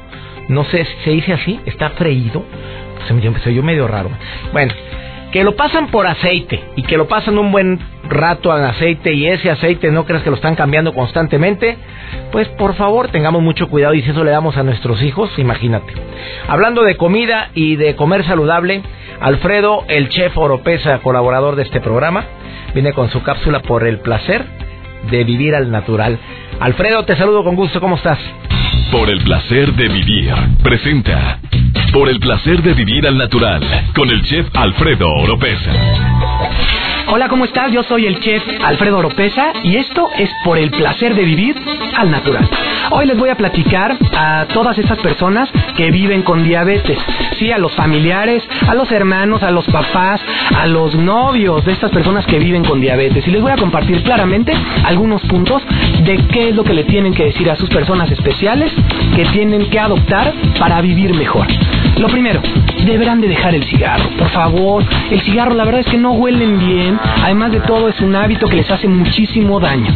no 0.48 0.64
sé, 0.66 0.86
¿se 1.04 1.12
dice 1.12 1.34
así? 1.34 1.60
¿Está 1.66 1.92
freído? 1.92 2.44
Se 3.44 3.54
yo 3.54 3.62
medio 3.62 3.88
raro. 3.88 4.10
Bueno, 4.52 4.74
que 5.32 5.44
lo 5.44 5.56
pasan 5.56 5.88
por 5.88 6.08
aceite 6.08 6.64
y 6.76 6.84
que 6.84 6.98
lo 6.98 7.08
pasan 7.08 7.38
un 7.38 7.52
buen 7.52 7.80
rato 8.08 8.58
en 8.58 8.64
aceite 8.64 9.14
y 9.14 9.28
ese 9.28 9.52
aceite 9.52 9.92
no 9.92 10.06
creas 10.06 10.24
que 10.24 10.30
lo 10.30 10.38
están 10.38 10.56
cambiando 10.56 10.94
constantemente, 10.94 11.78
pues 12.32 12.48
por 12.50 12.74
favor 12.76 13.10
tengamos 13.10 13.42
mucho 13.42 13.68
cuidado 13.68 13.94
y 13.94 14.02
si 14.02 14.12
eso 14.12 14.24
le 14.24 14.32
damos 14.32 14.58
a 14.58 14.64
nuestros 14.64 15.02
hijos, 15.04 15.30
imagínate. 15.38 15.94
Hablando 16.48 16.84
de 16.84 16.96
comida 16.96 17.50
y 17.54 17.76
de 17.76 17.96
comer 17.96 18.24
saludable, 18.24 18.82
Alfredo, 19.20 19.84
el 19.88 20.10
chef 20.10 20.38
Oropesa, 20.38 21.00
colaborador 21.00 21.56
de 21.56 21.64
este 21.64 21.82
programa, 21.82 22.24
viene 22.74 22.94
con 22.94 23.10
su 23.10 23.22
cápsula 23.22 23.60
por 23.60 23.86
el 23.86 24.00
placer 24.00 24.46
de 25.10 25.24
vivir 25.24 25.54
al 25.54 25.70
natural. 25.70 26.18
Alfredo, 26.60 27.04
te 27.06 27.16
saludo 27.18 27.44
con 27.44 27.56
gusto, 27.56 27.82
¿cómo 27.82 27.98
estás? 27.98 28.20
Por 28.92 29.10
el 29.10 29.22
placer 29.24 29.74
de 29.74 29.88
vivir, 29.90 30.34
presenta. 30.64 31.40
Por 31.92 32.10
el 32.10 32.20
placer 32.20 32.62
de 32.62 32.74
vivir 32.74 33.08
al 33.08 33.18
natural, 33.18 33.62
con 33.96 34.10
el 34.10 34.24
chef 34.24 34.48
Alfredo 34.54 35.08
Oropesa. 35.08 36.95
Hola, 37.08 37.30
¿cómo 37.30 37.46
estás? 37.46 37.72
Yo 37.72 37.84
soy 37.84 38.08
el 38.08 38.20
chef 38.20 38.42
Alfredo 38.64 38.98
Oropesa 38.98 39.54
y 39.64 39.78
esto 39.78 40.10
es 40.18 40.30
Por 40.44 40.58
el 40.58 40.72
placer 40.72 41.14
de 41.14 41.24
vivir 41.24 41.56
al 41.96 42.10
natural. 42.10 42.50
Hoy 42.90 43.06
les 43.06 43.18
voy 43.18 43.30
a 43.30 43.36
platicar 43.36 43.96
a 44.18 44.48
todas 44.52 44.78
estas 44.80 44.98
personas 45.00 45.50
que 45.78 45.92
viven 45.92 46.24
con 46.24 46.44
diabetes. 46.44 46.98
Sí, 47.38 47.52
a 47.52 47.60
los 47.60 47.76
familiares, 47.76 48.44
a 48.68 48.74
los 48.74 48.92
hermanos, 48.92 49.44
a 49.44 49.52
los 49.52 49.66
papás, 49.68 50.20
a 50.56 50.66
los 50.66 50.96
novios 50.96 51.64
de 51.64 51.74
estas 51.74 51.92
personas 51.92 52.26
que 52.26 52.40
viven 52.40 52.64
con 52.64 52.82
diabetes. 52.82 53.28
Y 53.28 53.32
les 53.32 53.42
voy 53.42 53.52
a 53.52 53.58
compartir 53.58 54.02
claramente 54.02 54.54
algunos 54.84 55.22
puntos 55.24 55.62
de 56.04 56.18
qué 56.28 56.50
es 56.50 56.56
lo 56.56 56.64
que 56.64 56.74
le 56.74 56.86
tienen 56.86 57.14
que 57.14 57.26
decir 57.26 57.50
a 57.52 57.56
sus 57.56 57.70
personas 57.70 58.10
especiales 58.12 58.72
que 59.16 59.26
tienen 59.26 59.70
que 59.70 59.80
adoptar 59.80 60.34
para 60.60 60.82
vivir 60.82 61.14
mejor. 61.14 61.48
Lo 61.98 62.08
primero, 62.08 62.42
deberán 62.86 63.22
de 63.22 63.28
dejar 63.28 63.56
el 63.56 63.64
cigarro. 63.66 64.10
Por 64.18 64.30
favor, 64.30 64.84
el 65.12 65.22
cigarro 65.22 65.54
la 65.54 65.66
verdad 65.66 65.82
es 65.82 65.88
que 65.88 65.98
no 65.98 66.12
huelen 66.14 66.60
bien, 66.60 67.00
además 67.24 67.52
de 67.52 67.60
todo 67.62 67.90
es 67.90 68.00
un 68.02 68.16
hábito 68.16 68.48
que 68.48 68.58
les 68.58 68.70
hace 68.70 68.88
muchísimo 68.88 69.60
daño. 69.60 69.94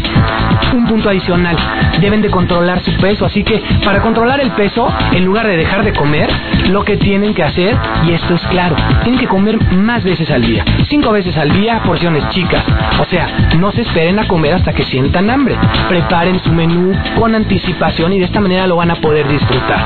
Un 0.74 0.86
punto 0.86 1.10
adicional, 1.10 1.58
deben 2.00 2.22
de 2.22 2.30
controlar 2.30 2.82
su 2.84 2.96
peso, 2.98 3.26
así 3.26 3.44
que 3.44 3.62
para 3.84 4.02
controlar 4.02 4.40
el 4.40 4.52
peso, 4.52 4.88
en 5.14 5.26
lugar 5.26 5.48
de 5.48 5.58
dejar 5.58 5.84
de 5.84 5.94
comer, 5.94 6.30
lo 6.70 6.84
que 6.84 6.98
tienen 6.98 7.34
que 7.34 7.44
hacer, 7.44 7.76
y 8.06 8.12
esto 8.12 8.36
es 8.36 8.42
claro, 8.48 8.76
tienen 9.04 9.20
que 9.20 9.28
comer 9.28 9.60
más 9.74 10.04
veces 10.04 10.30
al 10.30 10.42
día, 10.42 10.64
cinco 10.88 11.12
veces 11.12 11.36
al 11.38 11.52
día, 11.52 11.82
porciones 11.84 12.28
chicas. 12.30 12.64
O 13.00 13.06
sea, 13.06 13.28
no 13.58 13.72
se 13.72 13.82
esperen 13.82 14.20
a 14.20 14.28
comer 14.28 14.56
hasta 14.56 14.74
que 14.74 14.84
sientan 14.84 15.30
hambre. 15.30 15.56
Preparen 15.88 16.40
su 16.40 16.52
menú 16.52 16.94
con 17.18 17.36
anticipación 17.36 18.14
y 18.14 18.20
de 18.20 18.26
esta 18.26 18.40
manera 18.40 18.68
lo 18.68 18.76
van 18.76 18.92
a 18.92 18.96
poder 18.96 19.28
disfrutar. 19.28 19.86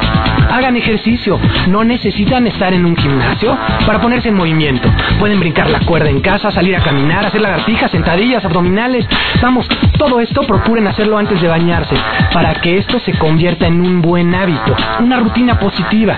Hagan 0.51 0.75
ejercicio, 0.75 1.39
no 1.67 1.83
necesitan 1.83 2.45
estar 2.47 2.73
en 2.73 2.85
un 2.85 2.92
gimnasio 2.97 3.57
para 3.85 3.99
ponerse 3.99 4.29
en 4.29 4.35
movimiento. 4.35 4.89
Pueden 5.19 5.39
brincar 5.39 5.69
la 5.69 5.79
cuerda 5.79 6.09
en 6.09 6.21
casa, 6.21 6.51
salir 6.51 6.75
a 6.75 6.83
caminar, 6.83 7.25
hacer 7.25 7.41
lagartijas, 7.41 7.91
sentadillas, 7.91 8.43
abdominales. 8.45 9.05
Vamos, 9.41 9.67
todo 9.97 10.19
esto 10.19 10.41
procuren 10.41 10.87
hacerlo 10.87 11.17
antes 11.17 11.41
de 11.41 11.47
bañarse 11.47 11.95
para 12.33 12.53
que 12.55 12.77
esto 12.77 12.99
se 12.99 13.13
convierta 13.17 13.67
en 13.67 13.81
un 13.81 14.01
buen 14.01 14.33
hábito, 14.33 14.75
una 14.99 15.19
rutina 15.19 15.59
positiva. 15.59 16.17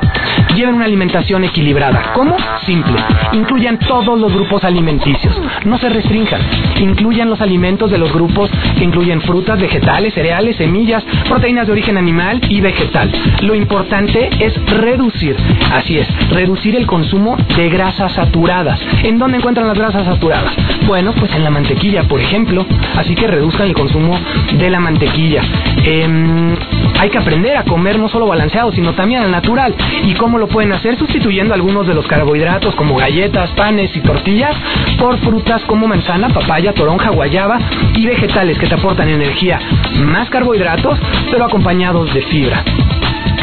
Lleven 0.55 0.75
una 0.75 0.85
alimentación 0.85 1.43
equilibrada. 1.43 2.13
¿Cómo? 2.13 2.35
Simple. 2.65 2.95
Incluyan 3.33 3.77
todos 3.79 4.17
los 4.17 4.33
grupos 4.33 4.63
alimenticios. 4.63 5.39
No 5.65 5.77
se 5.77 5.89
restrinjan. 5.89 6.41
Incluyan 6.79 7.29
los 7.29 7.41
alimentos 7.41 7.91
de 7.91 7.97
los 7.97 8.13
grupos 8.13 8.49
que 8.77 8.83
incluyen 8.83 9.21
frutas, 9.21 9.59
vegetales, 9.59 10.13
cereales, 10.13 10.55
semillas, 10.55 11.03
proteínas 11.27 11.67
de 11.67 11.73
origen 11.73 11.97
animal 11.97 12.39
y 12.47 12.61
vegetal. 12.61 13.11
Lo 13.41 13.53
importante 13.53 14.29
es 14.39 14.53
reducir, 14.67 15.35
así 15.73 15.97
es, 15.97 16.07
reducir 16.29 16.75
el 16.75 16.87
consumo 16.87 17.35
de 17.55 17.69
grasas 17.69 18.13
saturadas. 18.13 18.79
¿En 19.03 19.19
dónde 19.19 19.37
encuentran 19.37 19.67
las 19.67 19.77
grasas 19.77 20.05
saturadas? 20.05 20.53
Bueno, 20.87 21.13
pues 21.13 21.33
en 21.33 21.43
la 21.43 21.49
mantequilla, 21.49 22.03
por 22.03 22.21
ejemplo. 22.21 22.65
Así 22.95 23.13
que 23.13 23.27
reduzcan 23.27 23.67
el 23.67 23.73
consumo 23.73 24.17
de 24.57 24.69
la 24.69 24.79
mantequilla. 24.79 25.41
Em, 25.83 26.55
hay 26.99 27.09
que 27.09 27.17
aprender 27.17 27.57
a 27.57 27.63
comer 27.63 27.99
no 27.99 28.07
solo 28.07 28.25
balanceado, 28.27 28.71
sino 28.71 28.93
también 28.93 29.21
al 29.21 29.31
natural. 29.31 29.75
¿Y 30.05 30.13
cómo 30.13 30.37
pueden 30.47 30.71
hacer? 30.73 30.97
Sustituyendo 30.97 31.53
algunos 31.53 31.87
de 31.87 31.93
los 31.93 32.07
carbohidratos 32.07 32.75
como 32.75 32.95
galletas, 32.95 33.51
panes 33.51 33.95
y 33.95 34.01
tortillas 34.01 34.55
por 34.97 35.17
frutas 35.19 35.61
como 35.63 35.87
manzana, 35.87 36.29
papaya, 36.29 36.73
toronja, 36.73 37.09
guayaba 37.09 37.59
y 37.95 38.05
vegetales 38.05 38.57
que 38.57 38.67
te 38.67 38.75
aportan 38.75 39.09
energía, 39.09 39.59
más 40.05 40.29
carbohidratos, 40.29 40.99
pero 41.31 41.45
acompañados 41.45 42.13
de 42.13 42.21
fibra 42.23 42.63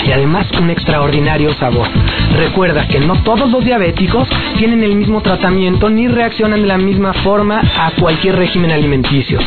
y 0.07 0.13
además 0.13 0.47
un 0.59 0.71
extraordinario 0.71 1.53
sabor. 1.55 1.89
Recuerda 2.37 2.87
que 2.89 3.01
no 3.01 3.23
todos 3.23 3.51
los 3.51 3.65
diabéticos 3.65 4.29
tienen 4.57 4.83
el 4.83 4.95
mismo 4.95 5.21
tratamiento 5.21 5.91
ni 5.91 6.09
reaccionan 6.09 6.63
de 6.63 6.69
la 6.69 6.79
misma 6.79 7.13
forma 7.13 7.61
a 7.61 7.91
cualquier 7.93 8.37
régimen 8.37 8.71
alimenticio. 8.71 9.39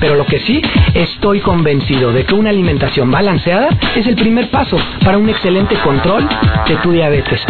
Pero 0.00 0.14
lo 0.14 0.26
que 0.26 0.40
sí, 0.40 0.62
estoy 0.94 1.40
convencido 1.40 2.12
de 2.12 2.24
que 2.24 2.34
una 2.34 2.50
alimentación 2.50 3.10
balanceada 3.10 3.68
es 3.96 4.06
el 4.06 4.14
primer 4.14 4.48
paso 4.50 4.78
para 5.04 5.18
un 5.18 5.28
excelente 5.28 5.74
control 5.76 6.28
de 6.66 6.76
tu 6.76 6.92
diabetes. 6.92 7.40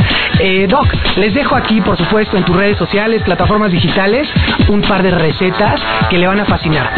Eh, 0.40 0.66
Doc, 0.68 0.86
les 1.16 1.34
dejo 1.34 1.56
aquí, 1.56 1.80
por 1.80 1.96
supuesto, 1.96 2.36
en 2.36 2.44
tus 2.44 2.56
redes 2.56 2.78
sociales, 2.78 3.22
plataformas 3.22 3.72
digitales, 3.72 4.28
un 4.68 4.82
par 4.82 5.02
de 5.02 5.10
recetas 5.10 5.80
que 6.08 6.18
le 6.18 6.26
van 6.26 6.40
a 6.40 6.44
fascinar. 6.44 6.90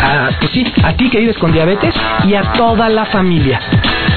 A, 0.00 0.30
pues 0.40 0.52
sí, 0.52 0.64
a 0.82 0.92
ti 0.94 1.10
que 1.10 1.18
vives 1.18 1.38
con 1.38 1.52
diabetes 1.52 1.94
y 2.26 2.34
a 2.34 2.52
toda 2.52 2.88
la 2.88 3.04
familia. 3.06 3.60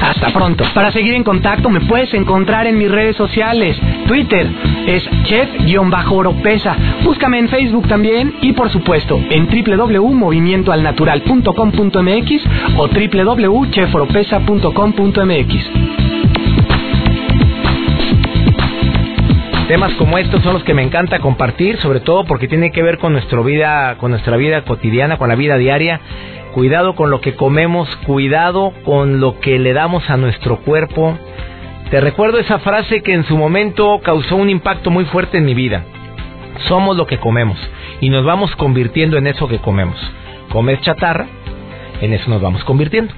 Hasta 0.02 0.30
pronto. 0.32 0.64
Para 0.74 0.90
seguir 0.90 1.14
en 1.14 1.22
contacto 1.22 1.70
me 1.70 1.82
puedes 1.82 2.12
encontrar 2.12 2.66
en 2.66 2.76
mis 2.76 2.90
redes 2.90 3.14
sociales. 3.16 3.78
Twitter 4.08 4.50
es 4.86 5.08
chef-oropesa. 5.22 6.76
Búscame 7.04 7.38
en 7.38 7.48
Facebook 7.48 7.86
también 7.86 8.34
y 8.42 8.50
por 8.52 8.68
supuesto 8.70 9.20
en 9.30 9.46
www.movimientoalnatural.com.mx 9.46 12.42
o 12.76 12.88
www.cheforopesa.com.mx. 12.88 15.70
Temas 19.68 19.94
como 19.94 20.18
estos 20.18 20.42
son 20.42 20.54
los 20.54 20.64
que 20.64 20.74
me 20.74 20.82
encanta 20.82 21.20
compartir, 21.20 21.76
sobre 21.78 22.00
todo 22.00 22.24
porque 22.24 22.48
tiene 22.48 22.72
que 22.72 22.82
ver 22.82 22.98
con 22.98 23.12
nuestra 23.12 23.40
vida, 23.42 23.94
con 23.98 24.10
nuestra 24.10 24.36
vida 24.36 24.62
cotidiana, 24.62 25.16
con 25.16 25.28
la 25.28 25.36
vida 25.36 25.56
diaria 25.56 26.00
Cuidado 26.54 26.94
con 26.94 27.10
lo 27.10 27.22
que 27.22 27.34
comemos, 27.34 27.88
cuidado 28.04 28.74
con 28.84 29.20
lo 29.20 29.40
que 29.40 29.58
le 29.58 29.72
damos 29.72 30.08
a 30.10 30.18
nuestro 30.18 30.58
cuerpo. 30.58 31.16
Te 31.90 31.98
recuerdo 31.98 32.38
esa 32.38 32.58
frase 32.58 33.02
que 33.02 33.14
en 33.14 33.24
su 33.24 33.38
momento 33.38 34.00
causó 34.02 34.36
un 34.36 34.50
impacto 34.50 34.90
muy 34.90 35.06
fuerte 35.06 35.38
en 35.38 35.46
mi 35.46 35.54
vida. 35.54 35.84
Somos 36.68 36.94
lo 36.98 37.06
que 37.06 37.18
comemos 37.18 37.58
y 38.02 38.10
nos 38.10 38.26
vamos 38.26 38.54
convirtiendo 38.56 39.16
en 39.16 39.28
eso 39.28 39.48
que 39.48 39.60
comemos. 39.60 39.96
Comer 40.50 40.78
chatarra, 40.82 41.26
en 42.02 42.12
eso 42.12 42.28
nos 42.28 42.42
vamos 42.42 42.62
convirtiendo. 42.64 43.14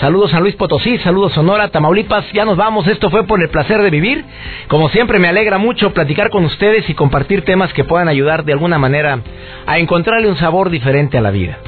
Saludos 0.00 0.34
a 0.34 0.40
Luis 0.40 0.56
Potosí, 0.56 0.98
saludos 0.98 1.34
Sonora, 1.34 1.68
Tamaulipas, 1.68 2.32
ya 2.32 2.44
nos 2.44 2.56
vamos, 2.56 2.88
esto 2.88 3.10
fue 3.10 3.24
por 3.28 3.40
el 3.40 3.48
placer 3.48 3.80
de 3.80 3.90
vivir. 3.90 4.24
Como 4.66 4.88
siempre 4.88 5.20
me 5.20 5.28
alegra 5.28 5.58
mucho 5.58 5.92
platicar 5.92 6.30
con 6.30 6.44
ustedes 6.44 6.90
y 6.90 6.94
compartir 6.94 7.44
temas 7.44 7.72
que 7.74 7.84
puedan 7.84 8.08
ayudar 8.08 8.44
de 8.44 8.54
alguna 8.54 8.80
manera 8.80 9.20
a 9.66 9.78
encontrarle 9.78 10.28
un 10.28 10.36
sabor 10.36 10.68
diferente 10.68 11.16
a 11.16 11.20
la 11.20 11.30
vida. 11.30 11.58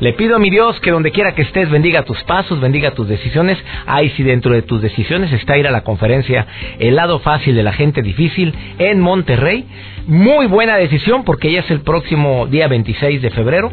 Le 0.00 0.12
pido 0.12 0.36
a 0.36 0.38
mi 0.38 0.48
Dios 0.48 0.78
que 0.80 0.92
donde 0.92 1.10
quiera 1.10 1.34
que 1.34 1.42
estés 1.42 1.70
bendiga 1.70 2.02
tus 2.02 2.22
pasos, 2.24 2.60
bendiga 2.60 2.92
tus 2.92 3.08
decisiones. 3.08 3.58
Ay, 3.86 4.10
si 4.10 4.22
dentro 4.22 4.52
de 4.52 4.62
tus 4.62 4.80
decisiones 4.80 5.32
está 5.32 5.58
ir 5.58 5.66
a 5.66 5.72
la 5.72 5.82
conferencia 5.82 6.46
El 6.78 6.96
lado 6.96 7.18
fácil 7.18 7.56
de 7.56 7.62
la 7.62 7.72
gente 7.72 8.02
difícil 8.02 8.54
en 8.78 9.00
Monterrey. 9.00 9.66
Muy 10.06 10.46
buena 10.46 10.76
decisión 10.76 11.24
porque 11.24 11.50
ya 11.50 11.60
es 11.60 11.70
el 11.70 11.80
próximo 11.80 12.46
día 12.46 12.68
26 12.68 13.20
de 13.22 13.30
febrero. 13.30 13.72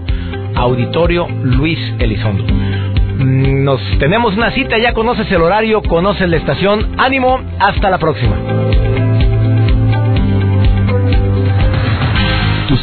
Auditorio 0.56 1.28
Luis 1.44 1.80
Elizondo. 2.00 2.44
Mm, 2.44 3.64
nos 3.64 3.82
tenemos 4.00 4.36
una 4.36 4.52
cita, 4.52 4.78
ya 4.78 4.94
conoces 4.94 5.32
el 5.32 5.42
horario, 5.42 5.82
conoces 5.84 6.28
la 6.28 6.38
estación. 6.38 6.96
Ánimo, 6.98 7.40
hasta 7.60 7.90
la 7.90 8.00
próxima. 8.00 8.36